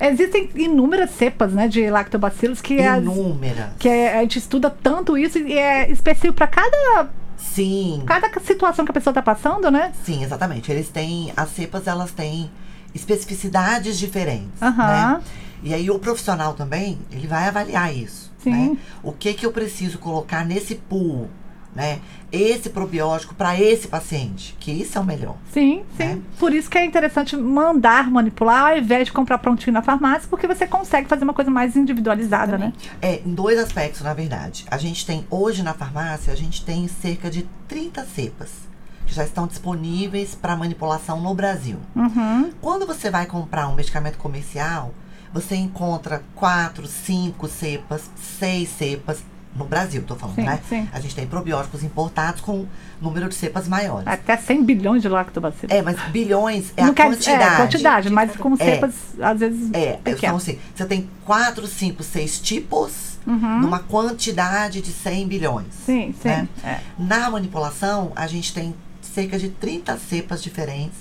[0.00, 3.70] Existem inúmeras cepas, né, de lactobacilos que, as- Inúmeras.
[3.78, 8.84] que é- a gente estuda tanto isso e é específico para cada, Sim, cada situação
[8.84, 9.92] que a pessoa está passando, né?
[10.04, 10.70] sim, exatamente.
[10.70, 12.50] Eles têm, as cepas, elas têm
[12.94, 14.86] especificidades diferentes, Aham.
[14.86, 15.22] né?
[15.62, 18.76] E aí o profissional também, ele vai avaliar isso, né?
[19.02, 21.28] O que que eu preciso colocar nesse pool,
[21.74, 22.00] né,
[22.32, 25.36] esse probiótico para esse paciente, que isso é o melhor.
[25.52, 26.02] Sim, sim.
[26.02, 26.18] É.
[26.38, 30.46] Por isso que é interessante mandar manipular ao invés de comprar prontinho na farmácia, porque
[30.46, 32.72] você consegue fazer uma coisa mais individualizada, né?
[33.00, 34.64] É, em dois aspectos, na verdade.
[34.70, 38.69] A gente tem, hoje na farmácia, a gente tem cerca de 30 cepas
[39.10, 41.78] que já estão disponíveis para manipulação no Brasil.
[41.96, 42.52] Uhum.
[42.60, 44.94] Quando você vai comprar um medicamento comercial,
[45.34, 49.18] você encontra quatro, cinco cepas, seis cepas.
[49.52, 50.60] No Brasil, tô falando, Sim, né?
[50.68, 50.88] sim.
[50.92, 52.66] A gente tem probióticos importados com
[53.02, 54.06] número de cepas maiores.
[54.06, 55.74] Até 100 bilhões de lactobacilos.
[55.74, 57.42] É, mas bilhões é Não a quer quantidade.
[57.54, 58.56] É, quantidade, mas com É.
[58.58, 64.92] cepas, às vezes, É, então assim, você tem quatro, cinco, seis tipos numa quantidade de
[64.92, 65.66] 100 bilhões.
[65.84, 66.28] Sim, sim.
[66.28, 66.48] né?
[66.64, 66.78] é.
[66.96, 68.72] Na manipulação, a gente tem
[69.14, 70.98] cerca de 30 cepas diferentes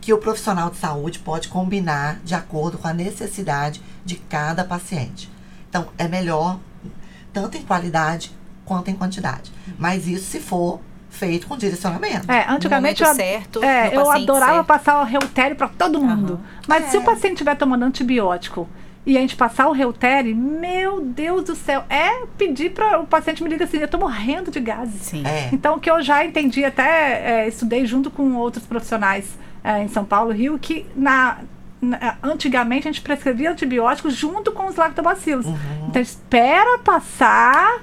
[0.00, 5.30] que o profissional de saúde pode combinar de acordo com a necessidade de cada paciente.
[5.68, 6.58] Então, é melhor
[7.32, 8.32] tanto em qualidade
[8.64, 9.52] quanto em quantidade.
[9.78, 12.30] Mas isso se for feito com direcionamento.
[12.30, 14.66] É, antigamente No eu, certo, é, no eu adorava certo.
[14.66, 16.40] passar o reutério para todo mundo.
[16.66, 18.68] Mas se o paciente estiver tomando antibiótico
[19.04, 23.42] e a gente passar o reutério, meu Deus do céu, é pedir para o paciente
[23.42, 25.02] me liga assim, eu tô morrendo de gases.
[25.02, 25.24] Sim.
[25.26, 25.48] É.
[25.52, 29.24] Então, o que eu já entendi, até é, estudei junto com outros profissionais
[29.64, 31.38] é, em São Paulo, Rio, que na,
[31.80, 35.46] na- antigamente a gente prescrevia antibióticos junto com os lactobacilos.
[35.88, 37.82] Então, espera passar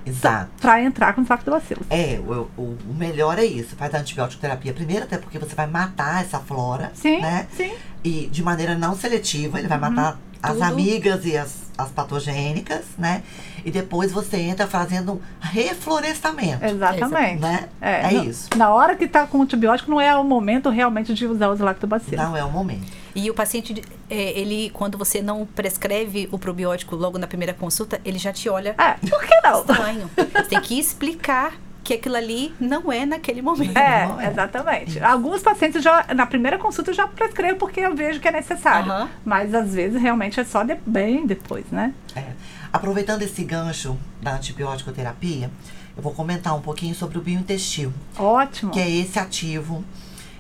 [0.62, 1.86] para entrar com os lactobacilos.
[1.90, 3.76] É, o, o, o melhor é isso.
[3.76, 6.92] Faz a antibiótico terapia primeiro, até porque você vai matar essa flora.
[6.94, 7.46] Sim, né?
[7.52, 7.72] sim.
[8.04, 10.64] E de maneira não seletiva, ele vai matar as Tudo.
[10.64, 13.24] amigas e as, as patogênicas, né?
[13.66, 16.64] E depois você entra fazendo um reflorestamento.
[16.66, 17.42] Exatamente.
[17.42, 17.68] Né?
[17.82, 18.50] É, É no- isso.
[18.56, 22.18] Na hora que está com antibiótico, não é o momento realmente de usar os lactobacilos.
[22.18, 22.88] Não é o momento.
[23.16, 28.00] E o paciente, é, ele, quando você não prescreve o probiótico logo na primeira consulta,
[28.06, 29.60] ele já te olha É, por que não?
[29.62, 30.10] estranho.
[30.16, 31.54] Você tem que explicar
[31.90, 33.76] que aquilo ali não é naquele momento.
[33.76, 34.30] É, é.
[34.30, 35.00] exatamente.
[35.04, 38.92] Alguns pacientes já, na primeira consulta, eu já prescrevo porque eu vejo que é necessário.
[38.92, 39.10] Aham.
[39.26, 41.92] Mas às vezes realmente é só de- bem depois, né?
[42.16, 42.24] É.
[42.72, 45.50] Aproveitando esse gancho da antibiótico terapia,
[45.98, 47.92] eu vou comentar um pouquinho sobre o biointestino.
[48.18, 48.72] Ótimo.
[48.72, 49.84] que é esse ativo.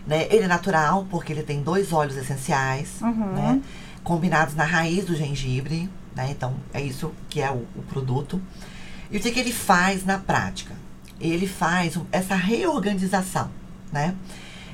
[0.06, 0.28] Né?
[0.30, 3.34] Ele é natural, porque ele tem dois óleos essenciais, Uhum.
[3.34, 3.62] né?
[4.04, 5.90] combinados na raiz do gengibre.
[6.16, 6.28] Né?
[6.30, 8.40] Então, é isso que é o, o produto.
[9.10, 10.76] E o que, que ele faz na prática?
[11.20, 13.50] Ele faz essa reorganização.
[13.92, 14.16] Né?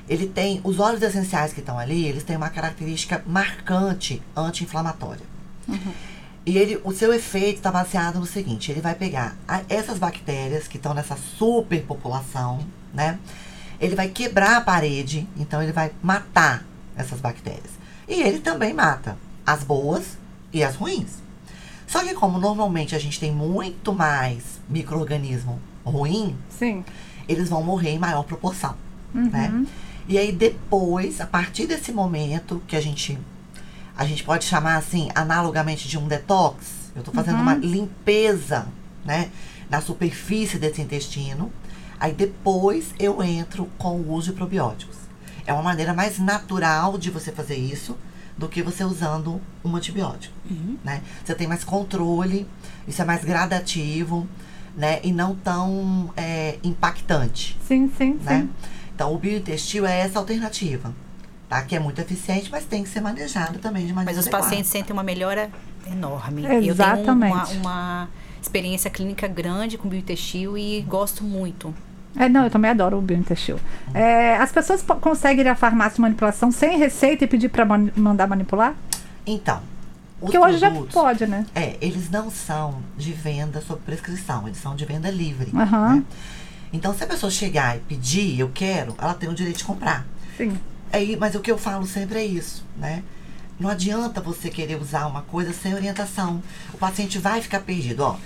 [0.08, 5.25] Ele tem, os óleos essenciais que estão ali, eles têm uma característica marcante anti-inflamatória.
[6.45, 10.67] E ele, o seu efeito está baseado no seguinte: ele vai pegar a- essas bactérias
[10.67, 12.60] que estão nessa superpopulação,
[12.93, 13.17] né?
[13.79, 16.63] Ele vai quebrar a parede, então ele vai matar
[16.95, 17.71] essas bactérias.
[18.08, 20.17] E ele também mata as boas
[20.53, 21.23] e as ruins.
[21.88, 26.83] Só que como normalmente a gente tem muito mais microorganismo ruim, Sim.
[27.27, 28.75] eles vão morrer em maior proporção,
[29.13, 29.65] né?
[30.07, 33.17] E aí depois, a partir desse momento que a gente
[33.97, 38.67] a gente pode chamar assim, analogamente de um detox, eu tô fazendo uma limpeza,
[39.05, 39.29] né,
[39.69, 41.51] na superfície desse intestino.
[41.97, 44.97] Aí depois eu entro com o uso de probióticos.
[45.45, 47.97] É uma maneira mais natural de você fazer isso
[48.37, 50.35] do que você usando um antibiótico,
[50.83, 51.01] né?
[51.23, 52.45] Você tem mais controle,
[52.85, 54.27] isso é mais gradativo,
[54.75, 58.41] né, e não tão é, impactante Sim, sim, né?
[58.41, 58.49] sim.
[58.93, 60.93] Então, o biointestino é essa alternativa,
[61.49, 61.61] tá?
[61.61, 64.71] Que é muito eficiente, mas tem que ser manejado também de maneira Mas os pacientes
[64.71, 65.49] sentem uma melhora
[65.85, 66.45] enorme.
[66.45, 67.38] Exatamente.
[67.38, 68.09] Eu tenho uma, uma
[68.41, 71.73] experiência clínica grande com biointestino e gosto muito.
[72.17, 73.59] É, não, eu também adoro o biointestino.
[73.93, 78.27] É, as pessoas conseguem ir à farmácia de manipulação sem receita e pedir para mandar
[78.27, 78.73] manipular?
[79.25, 79.61] Então,
[80.19, 81.45] Porque hoje já pode, né?
[81.54, 85.51] É, eles não são de venda sob prescrição, eles são de venda livre.
[85.54, 85.95] Aham.
[85.95, 86.04] né?
[86.71, 90.06] Então, se a pessoa chegar e pedir, eu quero, ela tem o direito de comprar.
[90.38, 90.58] Sim.
[90.91, 93.04] Aí, mas o que eu falo sempre é isso, né?
[93.60, 96.41] Não adianta você querer usar uma coisa sem orientação.
[96.73, 98.17] O paciente vai ficar perdido, ó.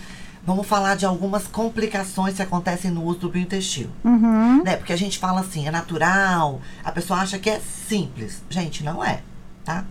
[0.44, 3.92] Vamos falar de algumas complicações que acontecem no uso do biointestino.
[4.04, 4.64] Uhum.
[4.64, 4.78] Né?
[4.78, 8.42] Porque a gente fala assim, é natural, a pessoa acha que é simples.
[8.50, 9.22] Gente, não é,
[9.64, 9.86] tá?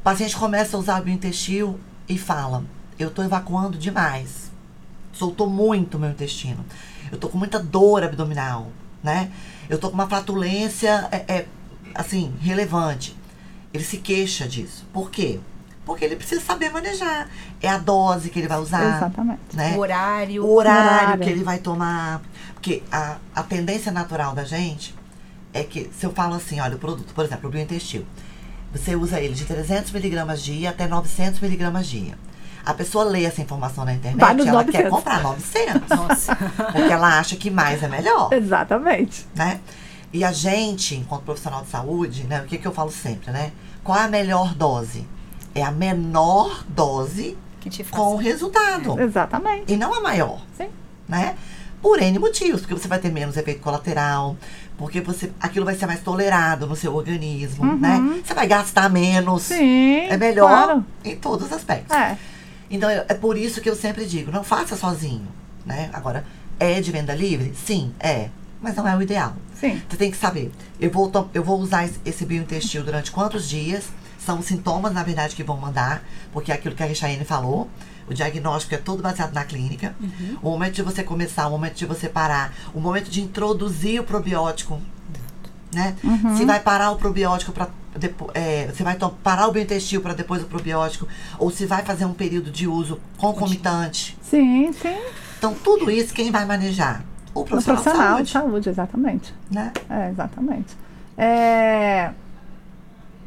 [0.00, 2.64] O paciente começa a usar o biointestino e fala,
[2.98, 4.50] eu tô evacuando demais.
[5.12, 6.64] Soltou muito meu intestino.
[7.12, 8.68] Eu tô com muita dor abdominal,
[9.02, 9.30] né?
[9.68, 11.46] Eu tô com uma flatulência, é, é,
[11.94, 13.14] assim, relevante.
[13.74, 14.86] Ele se queixa disso.
[14.90, 15.38] Por quê?
[15.84, 17.28] Porque ele precisa saber manejar.
[17.60, 18.96] É a dose que ele vai usar.
[18.96, 19.40] Exatamente.
[19.52, 19.76] Né?
[19.76, 20.44] O horário.
[20.46, 21.24] o horário, horário.
[21.24, 22.22] que ele vai tomar.
[22.54, 24.94] Porque a, a tendência natural da gente
[25.52, 28.06] é que, se eu falo assim, olha, o produto, por exemplo, o biointestino,
[28.72, 32.14] você usa ele de 300 miligramas dia até 900 miligramas dia.
[32.64, 34.70] A pessoa lê essa informação na internet, ela 900.
[34.70, 35.88] quer comprar 900.
[35.88, 36.36] Nossa.
[36.36, 39.26] Porque ela acha que mais é melhor, Exatamente.
[39.34, 39.60] né?
[40.12, 42.40] E a gente, enquanto profissional de saúde, né?
[42.42, 43.52] O que, que eu falo sempre, né?
[43.82, 45.06] Qual é a melhor dose?
[45.54, 48.00] É a menor dose Que te faz.
[48.02, 49.00] com o resultado.
[49.00, 49.72] Exatamente.
[49.72, 50.68] E não a maior, Sim.
[51.08, 51.34] né?
[51.82, 54.36] Por N motivos, porque você vai ter menos efeito colateral,
[54.76, 58.20] porque você, aquilo vai ser mais tolerado no seu organismo, né?
[58.24, 59.50] Você vai gastar menos.
[59.50, 59.56] Uhum.
[59.56, 60.00] Sim.
[60.08, 60.84] É melhor Claro.
[61.04, 61.96] em todos os aspectos.
[61.96, 62.16] É.
[62.70, 65.26] Então é por isso que eu sempre digo, não faça sozinho,
[65.64, 65.88] né?
[65.92, 66.24] Agora,
[66.58, 67.52] é de venda livre?
[67.54, 68.28] Sim, é.
[68.60, 69.34] Mas não é o ideal.
[69.54, 69.80] Sim.
[69.88, 73.84] Você tem que saber, eu vou, eu vou usar esse- biointestino durante quantos dias?
[74.18, 77.70] São os sintomas, na verdade, que vão mandar, porque é aquilo que a Rechaene falou.
[78.08, 79.94] O diagnóstico é todo baseado na clínica.
[80.42, 84.04] O momento de você começar, o momento de você parar, o momento de introduzir o
[84.04, 84.80] probiótico.
[85.72, 85.94] Né?
[86.36, 87.68] Se vai parar o probiótico para
[88.72, 91.08] você vai parar o biointestino para depois o probiótico,
[91.38, 94.16] ou se vai fazer um período de uso concomitante.
[94.22, 94.96] Sim, sim.
[95.36, 97.04] Então, tudo isso quem vai manejar?
[97.34, 98.50] O profissional, profissional de de saúde.
[98.50, 99.34] saúde, exatamente.
[99.50, 99.72] Né?
[99.88, 100.76] É, exatamente.
[101.18, 102.10] É,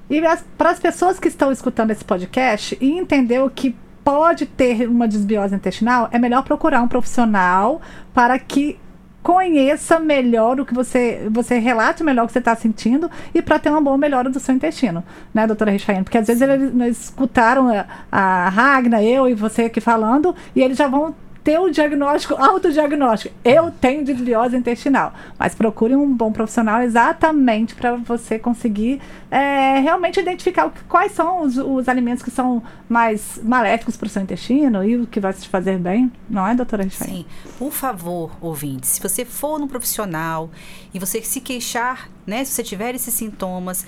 [0.10, 0.22] E
[0.58, 5.08] para as pessoas que estão escutando esse podcast e entender o que pode ter uma
[5.08, 7.82] desbiose intestinal, é melhor procurar um profissional
[8.14, 8.78] para que
[9.24, 13.58] conheça melhor o que você, você relate melhor o que você está sentindo e para
[13.58, 15.02] ter uma boa melhora do seu intestino,
[15.34, 16.04] né, doutora Rechaine?
[16.04, 20.62] Porque às vezes eles, eles escutaram a, a Ragna, eu e você aqui falando, e
[20.62, 23.36] eles já vão ter o diagnóstico, autodiagnóstico.
[23.44, 25.14] Eu tenho desbiose intestinal.
[25.38, 31.58] Mas procure um bom profissional exatamente para você conseguir é, realmente identificar quais são os,
[31.58, 35.50] os alimentos que são mais maléficos para o seu intestino e o que vai te
[35.50, 36.12] fazer bem.
[36.30, 37.14] Não é, doutora Rechaine?
[37.14, 37.26] Sim,
[37.60, 40.50] por favor, ouvintes, se você for num profissional
[40.94, 43.86] e você se queixar, né, se você tiver esses sintomas,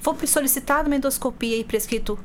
[0.00, 2.18] for solicitado uma endoscopia e prescrito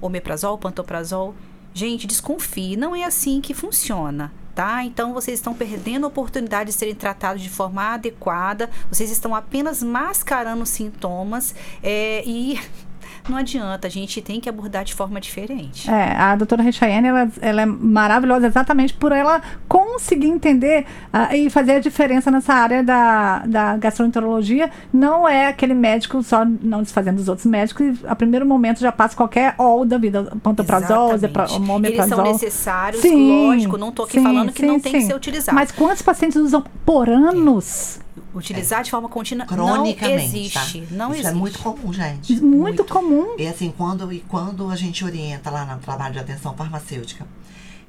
[0.00, 1.34] omeprazol, pantoprazol,
[1.80, 4.32] gente, desconfie, não é assim que funciona.
[4.54, 4.84] Tá?
[4.84, 9.82] Então vocês estão perdendo a oportunidade de serem tratados de forma adequada, vocês estão apenas
[9.82, 12.60] mascarando sintomas é, e
[13.28, 15.90] não adianta, a gente tem que abordar de forma diferente.
[15.90, 21.50] É, a doutora Rechaene, ela, ela é maravilhosa exatamente por ela conseguir entender ah, e
[21.50, 24.70] fazer a diferença nessa área da, da gastroenterologia.
[24.92, 28.92] Não é aquele médico só não desfazendo os outros médicos e a primeiro momento já
[28.92, 31.78] passa qualquer ol da vida, pantoprazol, omeprazol.
[31.84, 35.02] Eles são necessários, Sim, lógico, não estou aqui sim, falando que sim, não tem que
[35.02, 35.54] ser utilizado.
[35.54, 38.00] Mas quantos pacientes usam por anos?
[38.34, 40.80] Utilizar de forma contínua não Cronicamente, existe.
[40.82, 40.86] tá?
[40.94, 41.26] Não Isso existe.
[41.28, 42.32] é muito comum, gente.
[42.34, 42.84] Muito, Muito.
[42.84, 43.34] comum.
[43.38, 47.26] E assim, quando, e quando a gente orienta lá no trabalho de atenção farmacêutica,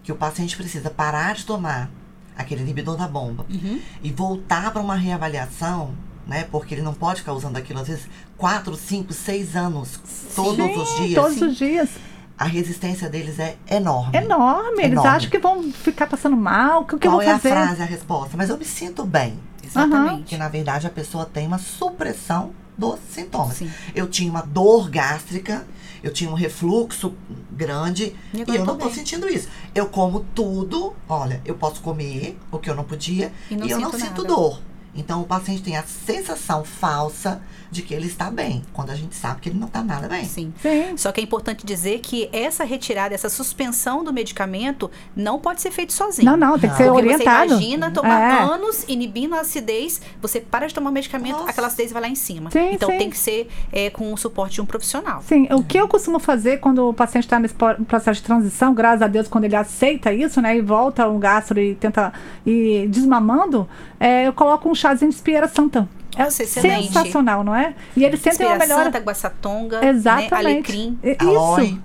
[0.04, 1.90] que o paciente precisa parar de tomar
[2.36, 3.80] aquele inibidor da bomba Uhum.
[4.04, 5.94] e voltar para uma reavaliação,
[6.26, 6.46] né?
[6.52, 10.00] Porque ele não pode ficar usando aquilo, às vezes, 4, 5, 6 anos,
[10.36, 11.14] todos os Sim, dias.
[11.24, 11.90] Todos os dias.
[12.38, 14.18] A resistência deles é enorme.
[14.18, 14.80] Enorme.
[14.82, 15.10] Eles Enorme.
[15.10, 16.82] acham que vão ficar passando mal.
[16.82, 17.54] O que, que eu Qual vou é a fazer?
[17.54, 18.36] frase, a resposta?
[18.36, 19.38] Mas eu me sinto bem.
[19.72, 20.24] Exatamente.
[20.24, 23.58] Que na verdade a pessoa tem uma supressão dos sintomas.
[23.58, 23.72] Sim.
[23.94, 25.66] Eu tinha uma dor gástrica,
[26.02, 27.14] eu tinha um refluxo
[27.52, 28.94] grande E e, eu não tô bem.
[28.94, 29.48] sentindo isso.
[29.76, 33.68] Eu como tudo, olha, eu posso comer o que eu não podia E e, não
[33.68, 34.28] eu não sinto sinto nada.
[34.36, 34.62] dor.
[34.96, 39.16] Então o paciente tem a sensação falsa de que ele está bem, quando a gente
[39.16, 40.26] sabe que ele não está nada bem.
[40.26, 40.54] Sim.
[40.62, 40.98] Sim.
[40.98, 45.72] Só que é importante dizer que essa retirada, essa suspensão do medicamento não pode ser
[45.72, 46.30] feito sozinho.
[46.30, 46.76] Não, não, tem que Não.
[46.78, 47.50] ser Porque orientado.
[47.50, 48.42] você imagina tomar É.
[48.44, 51.50] anos inibindo a acidez, você para de tomar o medicamento, Nossa.
[51.50, 52.52] aquela acidez vai lá em cima.
[52.52, 52.98] Sim, então sim.
[52.98, 55.24] tem que ser é, com o suporte de um profissional.
[55.26, 59.02] Sim, o que eu costumo fazer quando o paciente está nesse processo de transição, graças
[59.02, 62.12] a Deus, quando ele aceita isso, né, e volta ao gastro e tenta
[62.46, 63.68] ir desmamando,
[64.00, 65.88] é, eu coloco um chazinho de espieira santa.
[66.18, 66.88] É Nossa, excelente.
[66.88, 67.74] sensacional, não é?
[67.96, 68.86] E eles sentem uma melhora.
[68.86, 70.32] santa, guaçatonga, Exatamente.
[70.32, 71.00] né, alecrim.
[71.04, 71.30] É Isso.
[71.30, 71.82] aloe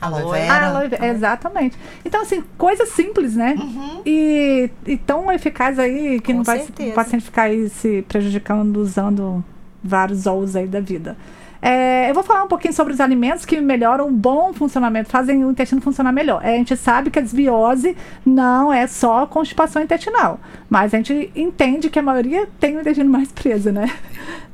[0.00, 0.32] Aloe.
[0.32, 0.66] vera.
[0.68, 1.76] Aloe vera, exatamente.
[2.04, 3.54] Então, assim, coisa simples, né?
[3.58, 4.02] Uhum.
[4.06, 6.90] E, e tão eficaz aí que Com não vai certeza.
[6.90, 9.44] o paciente ficar aí se prejudicando usando
[9.82, 11.16] vários óleos aí da vida.
[11.60, 15.44] É, eu vou falar um pouquinho sobre os alimentos que melhoram o bom funcionamento, fazem
[15.44, 16.40] o intestino funcionar melhor.
[16.44, 20.38] É, a gente sabe que a desbiose não é só constipação intestinal,
[20.70, 23.90] mas a gente entende que a maioria tem o intestino mais preso, né?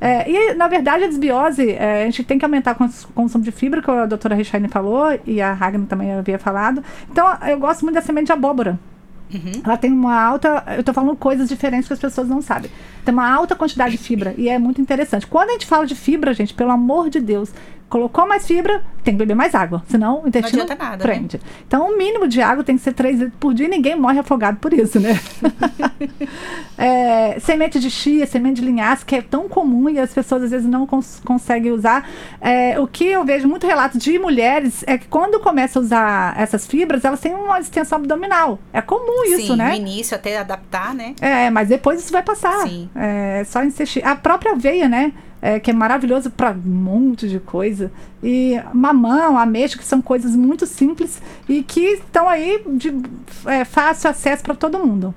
[0.01, 3.43] É, e, na verdade, a desbiose, é, a gente tem que aumentar o cons- consumo
[3.43, 6.83] de fibra, que a doutora Rechaine falou, e a Ragnar também havia falado.
[7.11, 8.79] Então, eu gosto muito da semente de abóbora.
[9.63, 10.63] Ela tem uma alta.
[10.77, 12.69] Eu tô falando coisas diferentes que as pessoas não sabem.
[13.03, 15.27] Tem uma alta quantidade de fibra e é muito interessante.
[15.27, 17.51] Quando a gente fala de fibra, gente, pelo amor de Deus,
[17.87, 21.03] Colocou mais fibra, tem que beber mais água, senão o intestino adianta nada, né?
[21.13, 21.39] prende.
[21.67, 24.19] Então, o mínimo de água tem que ser 3 litros por dia e ninguém morre
[24.19, 25.19] afogado por isso, né?
[26.77, 30.51] É, semente de chia, semente de linhaça, que é tão comum e as pessoas às
[30.51, 32.09] vezes não cons- conseguem usar.
[32.41, 36.35] É, o que eu vejo muito relato de mulheres é que quando começa a usar
[36.39, 38.59] essas fibras, elas têm uma extensão abdominal.
[38.73, 39.69] É comum isso, Sim, né?
[39.69, 41.15] no início até adaptar, né?
[41.21, 42.61] É, mas depois isso vai passar.
[42.67, 42.89] Sim.
[42.95, 44.05] É só insistir.
[44.05, 45.13] A própria aveia, né?
[45.45, 47.91] É, que é maravilhoso para um monte de coisa.
[48.23, 52.91] E mamão, ameixa, que são coisas muito simples e que estão aí de
[53.45, 55.13] é, fácil acesso para todo mundo.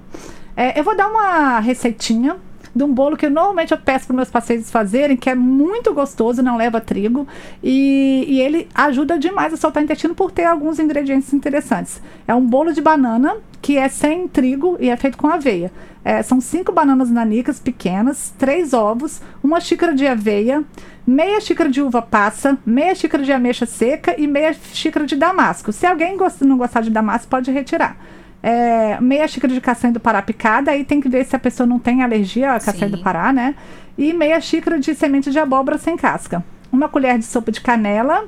[0.54, 2.36] É, eu vou dar uma receitinha
[2.76, 6.42] de um bolo que normalmente eu peço para meus pacientes fazerem, que é muito gostoso,
[6.42, 7.26] não leva trigo,
[7.62, 12.02] e, e ele ajuda demais a soltar o intestino por ter alguns ingredientes interessantes.
[12.26, 13.34] É um bolo de banana
[13.68, 15.70] que é sem trigo e é feito com aveia.
[16.02, 20.64] É, são cinco bananas nanicas pequenas, três ovos, uma xícara de aveia,
[21.06, 25.70] meia xícara de uva passa, meia xícara de ameixa seca e meia xícara de damasco.
[25.70, 27.98] Se alguém gosta- não gostar de damasco, pode retirar.
[28.42, 31.66] É, meia xícara de castanha do Pará picada, aí tem que ver se a pessoa
[31.66, 32.96] não tem alergia à castanha Sim.
[32.96, 33.54] do Pará, né?
[33.98, 36.42] E meia xícara de semente de abóbora sem casca.
[36.72, 38.26] Uma colher de sopa de canela.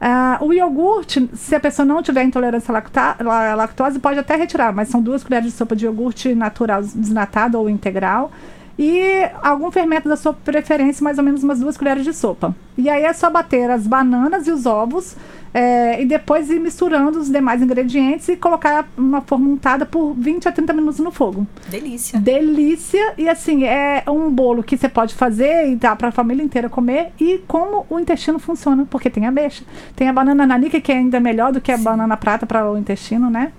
[0.00, 4.88] Ah, o iogurte, se a pessoa não tiver intolerância à lactose, pode até retirar, mas
[4.88, 8.32] são duas colheres de sopa de iogurte natural desnatado ou integral.
[8.78, 12.54] E algum fermento da sua preferência, mais ou menos umas duas colheres de sopa.
[12.78, 15.16] E aí é só bater as bananas e os ovos
[15.52, 20.48] é, e depois ir misturando os demais ingredientes e colocar uma forma untada por 20
[20.48, 21.46] a 30 minutos no fogo.
[21.68, 22.20] Delícia.
[22.20, 23.14] Delícia!
[23.18, 26.68] E assim, é um bolo que você pode fazer e dá para a família inteira
[26.68, 27.12] comer.
[27.18, 29.64] E como o intestino funciona, porque tem ameixa.
[29.96, 32.78] Tem a banana nanica, que é ainda melhor do que a banana prata para o
[32.78, 33.52] intestino, né?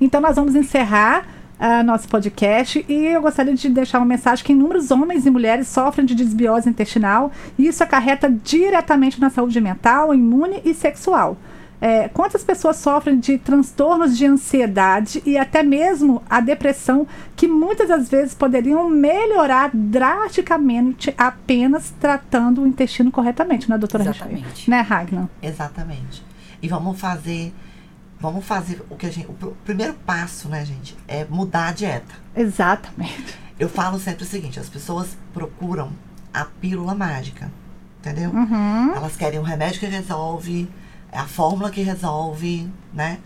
[0.00, 1.26] Então nós vamos encerrar
[1.66, 5.66] ah, nosso podcast e eu gostaria de deixar uma mensagem que inúmeros homens e mulheres
[5.66, 11.38] sofrem de desbiose intestinal e isso acarreta diretamente na saúde mental, imune e sexual.
[11.80, 17.88] É, quantas pessoas sofrem de transtornos de ansiedade e até mesmo a depressão, que muitas
[17.88, 24.04] das vezes poderiam melhorar drasticamente apenas tratando o intestino corretamente, né, doutora?
[24.04, 24.68] Exatamente.
[24.68, 25.28] Né, Ragnar?
[25.42, 26.22] Exatamente.
[26.60, 27.54] E vamos fazer.
[28.24, 29.28] Vamos fazer o que a gente.
[29.28, 32.14] O pr- primeiro passo, né, gente, é mudar a dieta.
[32.34, 33.38] Exatamente.
[33.58, 35.92] Eu falo sempre o seguinte: as pessoas procuram
[36.32, 37.52] a pílula mágica.
[38.00, 38.30] Entendeu?
[38.30, 38.94] Uhum.
[38.94, 40.68] Elas querem um remédio que resolve,
[41.12, 43.18] a fórmula que resolve, né?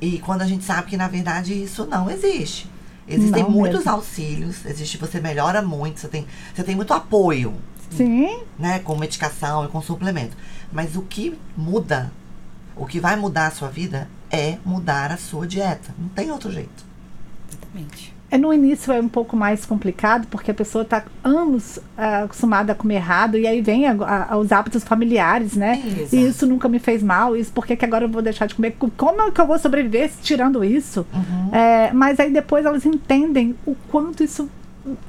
[0.00, 2.68] E quando a gente sabe que, na verdade, isso não existe.
[3.06, 3.92] Existem Não muitos mesmo.
[3.92, 7.54] auxílios, existe, você melhora muito, você tem, você tem muito apoio,
[7.90, 8.78] Sim, né?
[8.80, 10.36] Com medicação e com suplemento.
[10.72, 12.10] Mas o que muda,
[12.76, 15.94] o que vai mudar a sua vida é mudar a sua dieta.
[15.98, 16.84] Não tem outro jeito.
[17.48, 18.14] Exatamente.
[18.30, 22.72] É, no início é um pouco mais complicado, porque a pessoa está anos ah, acostumada
[22.72, 25.80] a comer errado, e aí vem a- a- os hábitos familiares, né?
[25.86, 26.16] Exato.
[26.16, 28.54] E isso nunca me fez mal, isso por que que agora eu vou deixar de
[28.56, 28.76] comer?
[28.96, 31.06] Como é que eu vou sobreviver tirando isso?
[31.52, 34.48] É, mas aí depois elas entendem o quanto isso.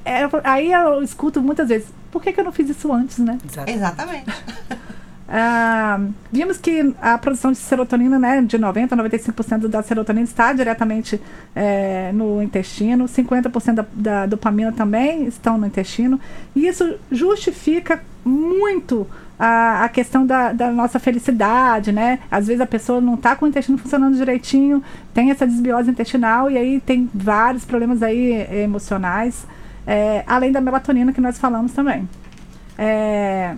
[0.05, 3.37] é- aí eu escuto muitas vezes, por que, que eu não fiz isso antes, né?
[3.67, 4.25] Exatamente.
[5.27, 5.99] Ah,
[6.31, 11.19] vimos que a produção de serotonina, né, de 90% a 95% da serotonina está diretamente
[11.55, 16.19] eh, no intestino, 50% da, da dopamina também estão no intestino,
[16.55, 19.07] e isso justifica muito
[19.37, 22.19] a, a questão da, da nossa felicidade, né?
[22.29, 26.51] Às vezes a pessoa não está com o intestino funcionando direitinho, tem essa desbiose intestinal
[26.51, 29.47] e aí tem vários problemas aí eh, emocionais,
[29.87, 32.07] eh, além da melatonina que nós falamos também.
[32.77, 33.55] É,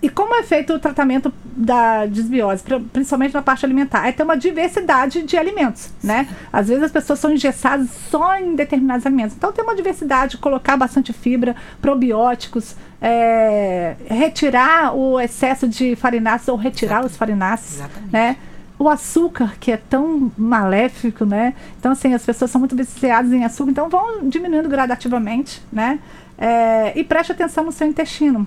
[0.00, 4.06] e como é feito o tratamento da desbiose, pri- principalmente na parte alimentar?
[4.06, 6.28] É ter uma diversidade de alimentos, né?
[6.52, 9.34] Às vezes as pessoas são engessadas só em determinados alimentos.
[9.36, 16.56] Então tem uma diversidade, colocar bastante fibra, probióticos, é, retirar o excesso de farináceos ou
[16.56, 18.12] retirar os farináceos, Exatamente.
[18.12, 18.36] né?
[18.78, 21.54] O açúcar, que é tão maléfico, né?
[21.80, 25.98] Então, assim, as pessoas são muito viciadas em açúcar, então vão diminuindo gradativamente, né?
[26.40, 28.46] É, e preste atenção no seu intestino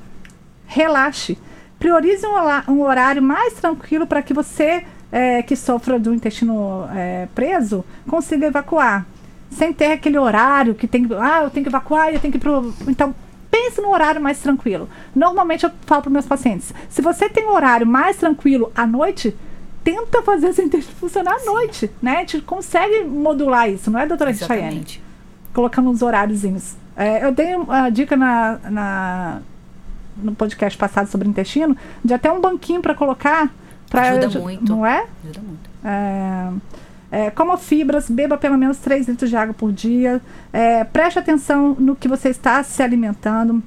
[0.71, 1.37] relaxe.
[1.79, 2.25] Priorize
[2.67, 8.45] um, horário mais tranquilo para que você, eh, que sofra do intestino eh, preso, consiga
[8.47, 9.05] evacuar.
[9.49, 11.13] Sem ter aquele horário que tem que.
[11.15, 12.73] Ah, eu tenho que evacuar eu tenho que ir pro.
[12.87, 13.13] Então,
[13.49, 14.87] pense num horário mais tranquilo.
[15.15, 19.35] Normalmente eu falo para meus pacientes: se você tem um horário mais tranquilo à noite,
[19.83, 22.17] tenta fazer seu intestino funcionar à noite, né?
[22.17, 24.61] A gente consegue modular isso, não é, doutora Chayane?
[24.61, 25.03] Exatamente.
[25.53, 26.75] colocando uns horáriozinhos.
[26.95, 29.41] É, eu dei uma dica na, na-
[30.17, 33.49] no podcast passado sobre intestino de até um banquinho para colocar.
[33.89, 34.69] Pra, Ajuda muito.
[34.69, 35.05] Não é?
[35.23, 35.69] Ajuda muito.
[35.83, 36.51] É,
[37.11, 40.21] é, coma fibras, beba pelo menos 3 litros de água por dia.
[40.53, 43.61] É, preste atenção no que você está se alimentando.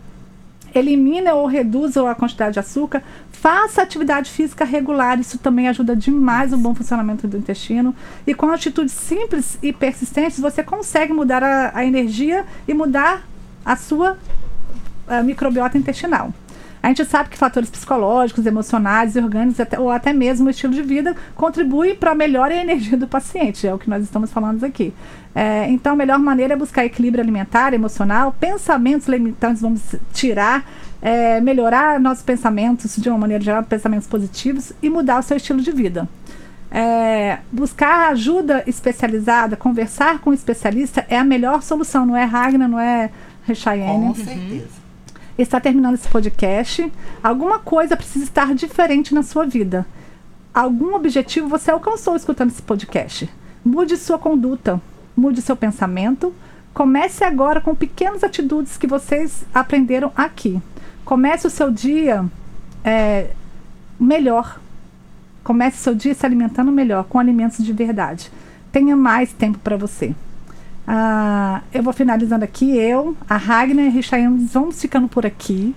[0.75, 6.53] elimine ou reduza a quantidade de açúcar, faça atividade física regular, isso também ajuda demais
[6.53, 7.95] o bom funcionamento do intestino.
[8.27, 13.23] E com atitudes simples e persistentes, você consegue mudar a, a energia e mudar
[13.65, 14.17] a sua
[15.09, 16.33] a microbiota intestinal.
[16.85, 20.75] A gente sabe que fatores psicológicos, emocionais e orgânicos, até, ou até mesmo o estilo
[20.75, 24.93] de vida, contribuem para a energia do paciente, é o que nós estamos falando aqui.
[25.35, 29.81] É, então, a melhor maneira é buscar equilíbrio alimentar, emocional, pensamentos limitantes, vamos
[30.13, 35.39] tirar, é, melhorar nossos pensamentos de uma maneira geral, pensamentos positivos e mudar o seu
[35.39, 36.07] estilo de vida.
[36.71, 42.69] É, buscar ajuda especializada, conversar com um especialista é a melhor solução, não é Ragnar,
[42.69, 43.11] não é
[43.47, 44.09] Rechayenne.
[44.09, 44.84] Com certeza.
[45.37, 46.93] Está terminando esse podcast.
[47.23, 49.87] Alguma coisa precisa estar diferente na sua vida.
[50.53, 53.29] Algum objetivo você alcançou escutando esse podcast.
[53.65, 54.81] Mude sua conduta,
[55.17, 56.33] mude seu pensamento.
[56.73, 60.61] Comece agora com pequenas atitudes que vocês aprenderam aqui.
[61.05, 62.25] Comece o seu dia
[62.85, 63.31] é,
[63.99, 64.61] melhor.
[65.43, 68.31] Comece o seu dia se alimentando melhor, com alimentos de verdade.
[68.71, 70.15] Tenha mais tempo para você.
[70.87, 72.77] Ah, eu vou finalizando aqui.
[72.77, 75.75] Eu, a Ragnar e a Richaiane vamos ficando por aqui.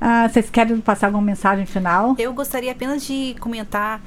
[0.00, 2.16] Ah, vocês querem passar alguma mensagem final?
[2.18, 4.00] Eu gostaria apenas de comentar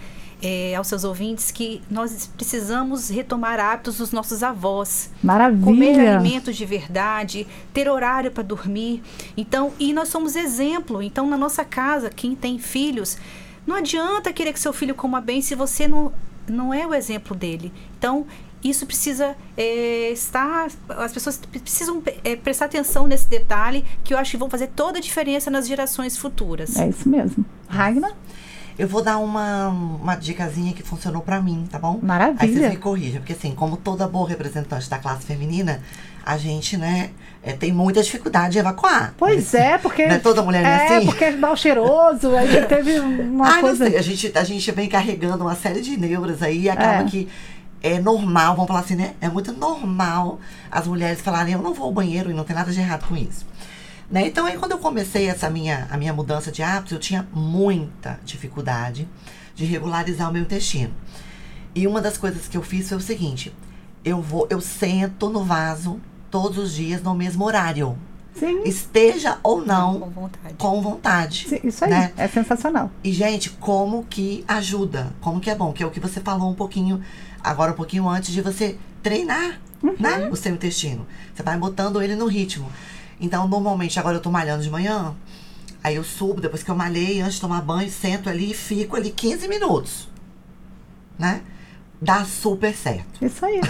[0.44, 5.10] é, aos seus ouvintes que nós precisamos retomar hábitos dos nossos avós.
[5.24, 5.64] Maravilha.
[5.64, 9.02] Comer alimentos de verdade, ter horário para dormir.
[9.38, 11.02] Então, e nós somos exemplo.
[11.02, 13.18] Então, na nossa casa, quem tem filhos,
[13.66, 16.12] não adianta querer que seu filho coma bem se você não,
[16.46, 17.72] não é o exemplo dele.
[17.98, 18.28] Então,
[18.70, 20.68] isso precisa é, estar.
[20.90, 24.98] As pessoas precisam é, prestar atenção nesse detalhe que eu acho que vão fazer toda
[25.00, 26.78] a diferença nas gerações futuras.
[26.78, 27.46] É isso mesmo.
[27.68, 28.12] Ragnar?
[28.78, 32.00] Eu vou dar uma, uma dicasinha que funcionou pra mim, tá bom?
[32.02, 32.38] Maravilha.
[32.42, 35.80] Aí vocês me corrijam, porque assim, como toda boa representante da classe feminina,
[36.26, 37.12] a gente, né,
[37.44, 39.14] é, tem muita dificuldade de evacuar.
[39.16, 40.08] Pois é, porque.
[40.08, 41.06] Não é toda mulher é, assim?
[41.06, 43.84] porque é mal cheiroso, aí teve uma Ah, coisa.
[43.84, 44.00] não sei.
[44.00, 47.04] A gente, a gente vem carregando uma série de neuras aí e acaba É.
[47.04, 47.30] que
[47.84, 49.14] é normal, vamos falar assim, né?
[49.22, 50.40] É muito normal
[50.72, 53.16] as mulheres falarem, eu não vou ao banheiro e não tem nada de errado com
[53.18, 53.46] isso.
[54.10, 54.28] Né?
[54.28, 58.20] Então aí quando eu comecei essa minha, a minha mudança de hábitos, eu tinha muita
[58.26, 59.08] dificuldade
[59.54, 60.94] de regularizar o meu intestino.
[61.76, 63.54] E uma das coisas que eu fiz foi o seguinte,
[64.06, 67.98] eu vou, eu sento no vaso todos os dias no mesmo horário.
[68.36, 70.56] Sim, Esteja ou não Com vontade.
[70.58, 71.46] com vontade.
[71.48, 71.92] sim, isso aí.
[71.92, 72.12] né?
[72.18, 72.90] É sensacional.
[73.04, 75.14] E, gente, como que ajuda?
[75.22, 75.72] Como que é bom?
[75.72, 77.00] Que é o que você falou um pouquinho,
[77.44, 79.60] agora um pouquinho antes de você treinar,
[80.00, 80.30] né?
[80.32, 81.06] O seu intestino.
[81.34, 82.72] Você vai botando ele no ritmo.
[83.20, 85.14] Então, normalmente, agora eu tô malhando de manhã,
[85.84, 88.96] aí eu subo, depois que eu malhei, antes de tomar banho, sento ali e fico
[88.96, 90.10] ali 15 minutos.
[91.20, 91.42] Né?
[92.04, 93.06] Dá super certo.
[93.22, 93.62] Isso aí.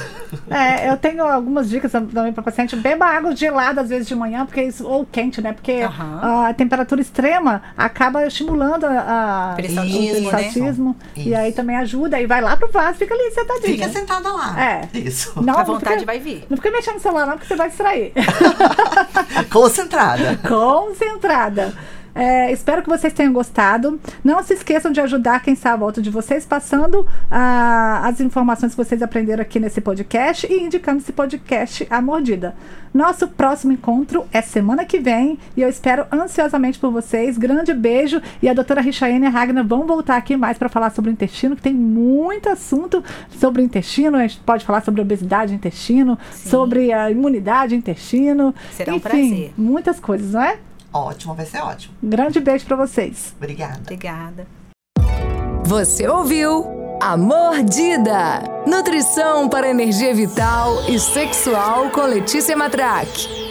[0.50, 2.76] É, eu tenho algumas dicas também para paciente.
[2.76, 5.54] Beba água gelada às vezes de manhã, porque isso, ou quente, né?
[5.54, 6.48] Porque Aham.
[6.50, 9.56] a temperatura extrema acaba estimulando a, a o né?
[9.56, 11.30] peristaltismo, Isso.
[11.30, 12.20] E aí também ajuda.
[12.20, 13.74] E vai lá pro vaso, fica ali sentadinha.
[13.74, 14.62] Fica sentada lá.
[14.62, 14.90] É.
[14.98, 15.34] Isso.
[15.42, 16.46] Não, A não vontade fica- vai vir.
[16.50, 18.12] Não fica mexendo no celular, não, porque você vai distrair.
[19.52, 20.40] Concentrada.
[20.48, 21.74] Concentrada.
[22.16, 24.00] É, espero que vocês tenham gostado.
[24.24, 28.72] Não se esqueçam de ajudar quem está à volta de vocês, passando ah, as informações
[28.72, 32.56] que vocês aprenderam aqui nesse podcast e indicando esse podcast à mordida.
[32.94, 37.38] Nosso próximo encontro é semana que vem e eu espero ansiosamente por vocês.
[37.40, 40.92] Grande beijo e a doutora Richaiane e a Ragnar vão voltar aqui mais para falar
[40.92, 43.04] sobre o intestino, que tem muito assunto
[43.40, 44.18] sobre o intestino.
[44.18, 46.50] A gente pode falar sobre obesidade intestino, Sim.
[46.50, 48.54] sobre a imunidade intestino.
[48.72, 49.54] Será um Enfim, prazer.
[49.58, 50.60] muitas coisas, não é?
[50.94, 51.96] Ótimo, vai ser ótimo.
[52.02, 53.34] Grande beijo pra vocês.
[53.38, 53.80] Obrigada.
[53.82, 54.48] Obrigada.
[55.66, 58.44] Você ouviu A Mordida.
[58.68, 63.43] Nutrição para energia vital e sexual com Letícia Matraque.